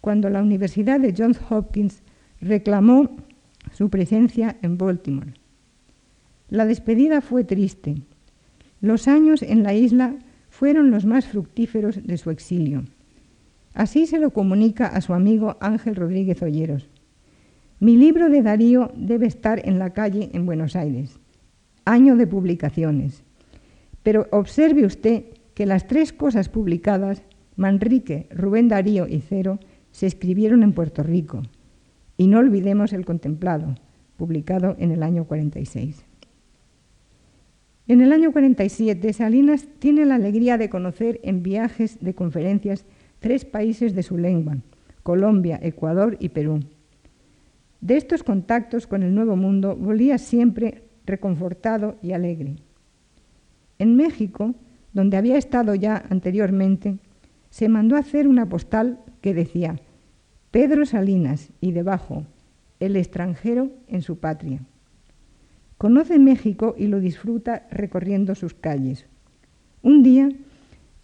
cuando 0.00 0.30
la 0.30 0.42
Universidad 0.42 1.00
de 1.00 1.14
Johns 1.16 1.40
Hopkins 1.50 2.02
reclamó 2.40 3.16
su 3.72 3.90
presencia 3.90 4.56
en 4.62 4.78
Baltimore. 4.78 5.34
La 6.48 6.64
despedida 6.64 7.20
fue 7.20 7.42
triste. 7.42 8.02
Los 8.80 9.08
años 9.08 9.42
en 9.42 9.64
la 9.64 9.74
isla 9.74 10.16
fueron 10.48 10.90
los 10.90 11.04
más 11.04 11.26
fructíferos 11.26 12.06
de 12.06 12.16
su 12.18 12.30
exilio. 12.30 12.84
Así 13.74 14.06
se 14.06 14.18
lo 14.18 14.30
comunica 14.30 14.86
a 14.86 15.00
su 15.00 15.12
amigo 15.12 15.56
Ángel 15.60 15.96
Rodríguez 15.96 16.40
Olleros. 16.42 16.88
Mi 17.78 17.96
libro 17.96 18.30
de 18.30 18.42
Darío 18.42 18.90
debe 18.96 19.26
estar 19.26 19.60
en 19.68 19.78
la 19.78 19.90
calle 19.90 20.30
en 20.32 20.46
Buenos 20.46 20.76
Aires. 20.76 21.18
Año 21.84 22.16
de 22.16 22.26
publicaciones. 22.26 23.22
Pero 24.02 24.28
observe 24.30 24.86
usted 24.86 25.24
que 25.52 25.66
las 25.66 25.86
tres 25.86 26.12
cosas 26.12 26.48
publicadas, 26.48 27.22
Manrique, 27.56 28.28
Rubén 28.30 28.68
Darío 28.68 29.06
y 29.08 29.20
Cero, 29.20 29.58
se 29.90 30.06
escribieron 30.06 30.62
en 30.62 30.72
Puerto 30.72 31.02
Rico. 31.02 31.42
Y 32.16 32.28
no 32.28 32.38
olvidemos 32.38 32.92
el 32.92 33.04
contemplado, 33.04 33.74
publicado 34.16 34.76
en 34.78 34.92
el 34.92 35.02
año 35.02 35.24
46. 35.24 36.05
En 37.88 38.00
el 38.00 38.12
año 38.12 38.32
47, 38.32 39.12
Salinas 39.12 39.68
tiene 39.78 40.04
la 40.04 40.16
alegría 40.16 40.58
de 40.58 40.68
conocer 40.68 41.20
en 41.22 41.44
viajes 41.44 41.98
de 42.00 42.14
conferencias 42.14 42.84
tres 43.20 43.44
países 43.44 43.94
de 43.94 44.02
su 44.02 44.18
lengua, 44.18 44.56
Colombia, 45.04 45.60
Ecuador 45.62 46.16
y 46.18 46.30
Perú. 46.30 46.60
De 47.80 47.96
estos 47.96 48.24
contactos 48.24 48.88
con 48.88 49.04
el 49.04 49.14
Nuevo 49.14 49.36
Mundo 49.36 49.76
volvía 49.76 50.18
siempre 50.18 50.82
reconfortado 51.04 51.96
y 52.02 52.10
alegre. 52.10 52.56
En 53.78 53.94
México, 53.94 54.56
donde 54.92 55.16
había 55.16 55.36
estado 55.36 55.76
ya 55.76 56.04
anteriormente, 56.10 56.98
se 57.50 57.68
mandó 57.68 57.94
a 57.94 58.00
hacer 58.00 58.26
una 58.26 58.48
postal 58.48 58.98
que 59.20 59.32
decía 59.32 59.76
Pedro 60.50 60.86
Salinas 60.86 61.50
y 61.60 61.70
debajo 61.70 62.24
el 62.80 62.96
extranjero 62.96 63.70
en 63.86 64.02
su 64.02 64.18
patria. 64.18 64.60
Conoce 65.78 66.18
México 66.18 66.74
y 66.78 66.86
lo 66.86 67.00
disfruta 67.00 67.66
recorriendo 67.70 68.34
sus 68.34 68.54
calles. 68.54 69.06
Un 69.82 70.02
día 70.02 70.30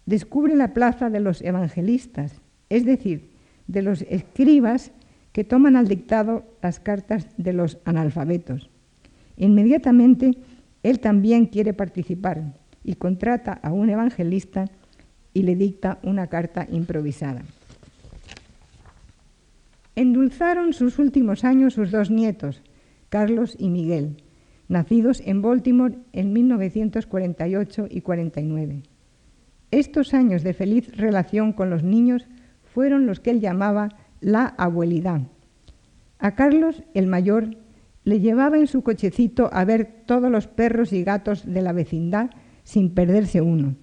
descubre 0.05 0.55
la 0.55 0.73
plaza 0.73 1.09
de 1.09 1.19
los 1.19 1.41
evangelistas, 1.41 2.41
es 2.69 2.85
decir, 2.85 3.29
de 3.67 3.81
los 3.83 4.01
escribas 4.03 4.91
que 5.31 5.43
toman 5.43 5.75
al 5.75 5.87
dictado 5.87 6.43
las 6.61 6.79
cartas 6.79 7.27
de 7.37 7.53
los 7.53 7.77
analfabetos. 7.85 8.69
Inmediatamente 9.37 10.31
él 10.83 10.99
también 10.99 11.45
quiere 11.45 11.73
participar 11.73 12.53
y 12.83 12.95
contrata 12.95 13.53
a 13.53 13.71
un 13.71 13.89
evangelista 13.89 14.65
y 15.33 15.43
le 15.43 15.55
dicta 15.55 15.99
una 16.03 16.27
carta 16.27 16.67
improvisada. 16.69 17.43
Endulzaron 19.95 20.73
sus 20.73 20.97
últimos 20.99 21.43
años 21.43 21.75
sus 21.75 21.91
dos 21.91 22.09
nietos, 22.09 22.61
Carlos 23.09 23.55
y 23.59 23.69
Miguel, 23.69 24.22
nacidos 24.73 25.21
en 25.25 25.41
Baltimore 25.41 25.99
en 26.11 26.33
1948 26.33 27.87
y 27.89 28.01
49. 28.01 28.83
Estos 29.71 30.13
años 30.13 30.43
de 30.43 30.53
feliz 30.53 30.97
relación 30.97 31.53
con 31.53 31.69
los 31.69 31.83
niños 31.83 32.27
fueron 32.63 33.05
los 33.05 33.19
que 33.19 33.29
él 33.29 33.39
llamaba 33.39 33.89
la 34.19 34.45
abuelidad. 34.45 35.21
A 36.19 36.35
Carlos, 36.35 36.83
el 36.93 37.07
mayor, 37.07 37.55
le 38.03 38.19
llevaba 38.19 38.57
en 38.57 38.67
su 38.67 38.81
cochecito 38.81 39.49
a 39.53 39.63
ver 39.63 40.03
todos 40.05 40.29
los 40.29 40.47
perros 40.47 40.91
y 40.91 41.03
gatos 41.03 41.45
de 41.45 41.61
la 41.61 41.71
vecindad 41.71 42.31
sin 42.63 42.93
perderse 42.93 43.41
uno. 43.41 43.75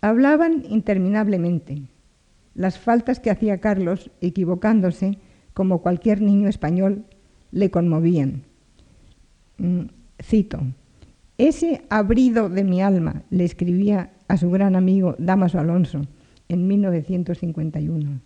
Hablaban 0.00 0.62
interminablemente. 0.68 1.82
Las 2.54 2.78
faltas 2.78 3.18
que 3.20 3.30
hacía 3.30 3.58
Carlos, 3.58 4.10
equivocándose, 4.20 5.18
como 5.52 5.82
cualquier 5.82 6.22
niño 6.22 6.48
español, 6.48 7.04
le 7.50 7.70
conmovían. 7.70 8.44
Cito, 10.22 10.60
ese 11.38 11.82
abrido 11.90 12.48
de 12.48 12.64
mi 12.64 12.80
alma, 12.80 13.22
le 13.30 13.44
escribía 13.44 14.10
a 14.28 14.36
su 14.36 14.50
gran 14.50 14.74
amigo 14.74 15.14
Damaso 15.18 15.58
Alonso 15.58 16.02
en 16.48 16.66
1951. 16.66 18.20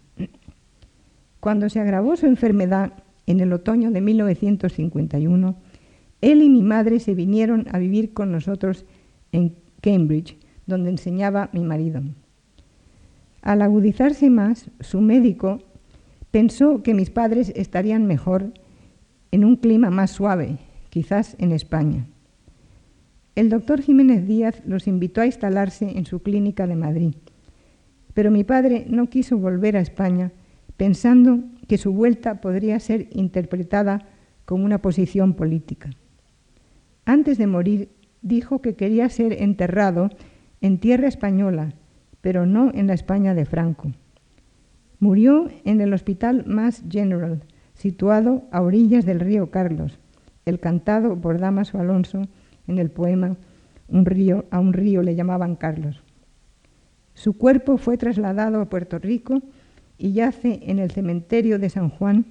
Cuando 1.41 1.69
se 1.69 1.81
agravó 1.81 2.17
su 2.17 2.27
enfermedad 2.27 2.93
en 3.27 3.41
el 3.41 3.53
otoño 3.53 3.91
de 3.91 4.01
1951, 4.01 5.57
él 6.21 6.43
y 6.43 6.49
mi 6.51 6.63
madre 6.63 7.01
se 7.01 7.15
vinieron 7.15 7.67
a 7.73 7.79
vivir 7.79 8.13
con 8.13 8.31
nosotros 8.31 8.85
en 9.33 9.57
Cambridge, 9.81 10.37
donde 10.67 10.91
enseñaba 10.91 11.51
mi 11.53 11.65
marido. 11.65 12.03
Al 13.43 13.63
agudizarse 13.63 14.29
más, 14.29 14.71
su 14.81 15.01
médico 15.01 15.61
pensó 16.31 16.83
que 16.83 16.95
mis 16.95 17.11
padres 17.11 17.53
estarían 17.57 18.07
mejor 18.07 18.53
en 19.33 19.45
un 19.45 19.57
clima 19.57 19.91
más 19.91 20.11
suave, 20.11 20.59
quizás 20.91 21.37
en 21.39 21.53
España. 21.53 22.07
El 23.35 23.49
doctor 23.49 23.81
Jiménez 23.81 24.27
Díaz 24.27 24.63
los 24.67 24.87
invitó 24.87 25.23
a 25.23 25.27
instalarse 25.27 25.97
en 25.97 26.05
su 26.05 26.23
clínica 26.23 26.67
de 26.67 26.77
Madrid, 26.77 27.15
pero 28.13 28.31
mi 28.31 28.45
padre 28.45 28.85
no 28.89 29.09
quiso 29.09 29.39
volver 29.39 29.77
a 29.77 29.81
España 29.81 30.33
pensando 30.77 31.45
que 31.69 31.79
su 31.79 31.93
vuelta 31.93 32.41
podría 32.41 32.81
ser 32.81 33.09
interpretada 33.13 34.07
como 34.45 34.65
una 34.65 34.83
posición 34.83 35.35
política. 35.35 35.91
Antes 37.05 37.39
de 37.39 37.47
morir, 37.47 37.91
dijo 38.23 38.61
que 38.61 38.75
quería 38.75 39.09
ser 39.09 39.43
enterrado 39.43 40.11
en 40.61 40.79
tierra 40.79 41.09
española, 41.09 41.75
pero 42.21 42.47
no 42.47 42.73
en 42.75 42.89
la 42.89 42.95
España 42.95 43.35
de 43.35 43.45
Franco. 43.45 43.93
Murió 44.99 45.49
en 45.65 45.81
el 45.81 45.95
Hospital 45.95 46.45
Mass 46.47 46.83
General, 46.91 47.45
situado 47.75 48.43
a 48.51 48.61
orillas 48.61 49.07
del 49.07 49.21
río 49.21 49.51
Carlos, 49.51 49.99
el 50.51 50.61
cantado 50.61 51.17
por 51.17 51.39
Damaso 51.39 51.79
Alonso 51.79 52.23
en 52.67 52.79
el 52.79 52.91
poema 52.91 53.37
un 53.89 54.05
río, 54.07 54.45
A 54.51 54.61
un 54.61 54.73
río 54.73 55.03
le 55.03 55.15
llamaban 55.15 55.57
Carlos. 55.57 56.03
Su 57.15 57.35
cuerpo 57.35 57.77
fue 57.77 57.97
trasladado 57.97 58.61
a 58.61 58.69
Puerto 58.69 58.99
Rico 58.99 59.43
y 59.99 60.13
yace 60.13 60.61
en 60.63 60.79
el 60.79 60.91
cementerio 60.91 61.59
de 61.59 61.71
San 61.71 61.91
Juan, 61.91 62.25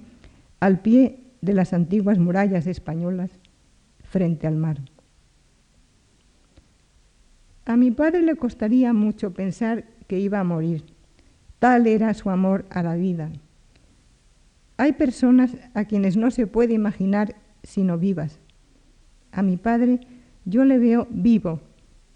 al 0.58 0.80
pie 0.80 1.20
de 1.40 1.54
las 1.54 1.72
antiguas 1.72 2.18
murallas 2.18 2.66
españolas, 2.66 3.30
frente 4.02 4.46
al 4.46 4.56
mar. 4.56 4.78
A 7.66 7.76
mi 7.76 7.90
padre 7.90 8.22
le 8.22 8.34
costaría 8.36 8.92
mucho 8.92 9.32
pensar 9.32 9.84
que 10.08 10.18
iba 10.18 10.40
a 10.40 10.44
morir. 10.44 10.84
Tal 11.60 11.86
era 11.86 12.12
su 12.14 12.30
amor 12.30 12.64
a 12.70 12.82
la 12.82 12.96
vida. 12.96 13.30
Hay 14.76 14.94
personas 14.94 15.56
a 15.74 15.84
quienes 15.84 16.16
no 16.16 16.30
se 16.30 16.46
puede 16.46 16.72
imaginar 16.72 17.36
sino 17.62 17.98
vivas. 17.98 18.38
A 19.32 19.42
mi 19.42 19.56
padre 19.56 20.00
yo 20.44 20.64
le 20.64 20.78
veo 20.78 21.06
vivo, 21.10 21.60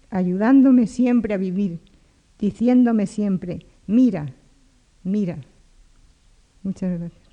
ayudándome 0.09 0.87
siempre 0.87 1.33
a 1.33 1.37
vivir, 1.37 1.79
diciéndome 2.39 3.07
siempre, 3.07 3.65
mira, 3.87 4.33
mira. 5.03 5.37
Muchas 6.63 6.99
gracias. 6.99 7.24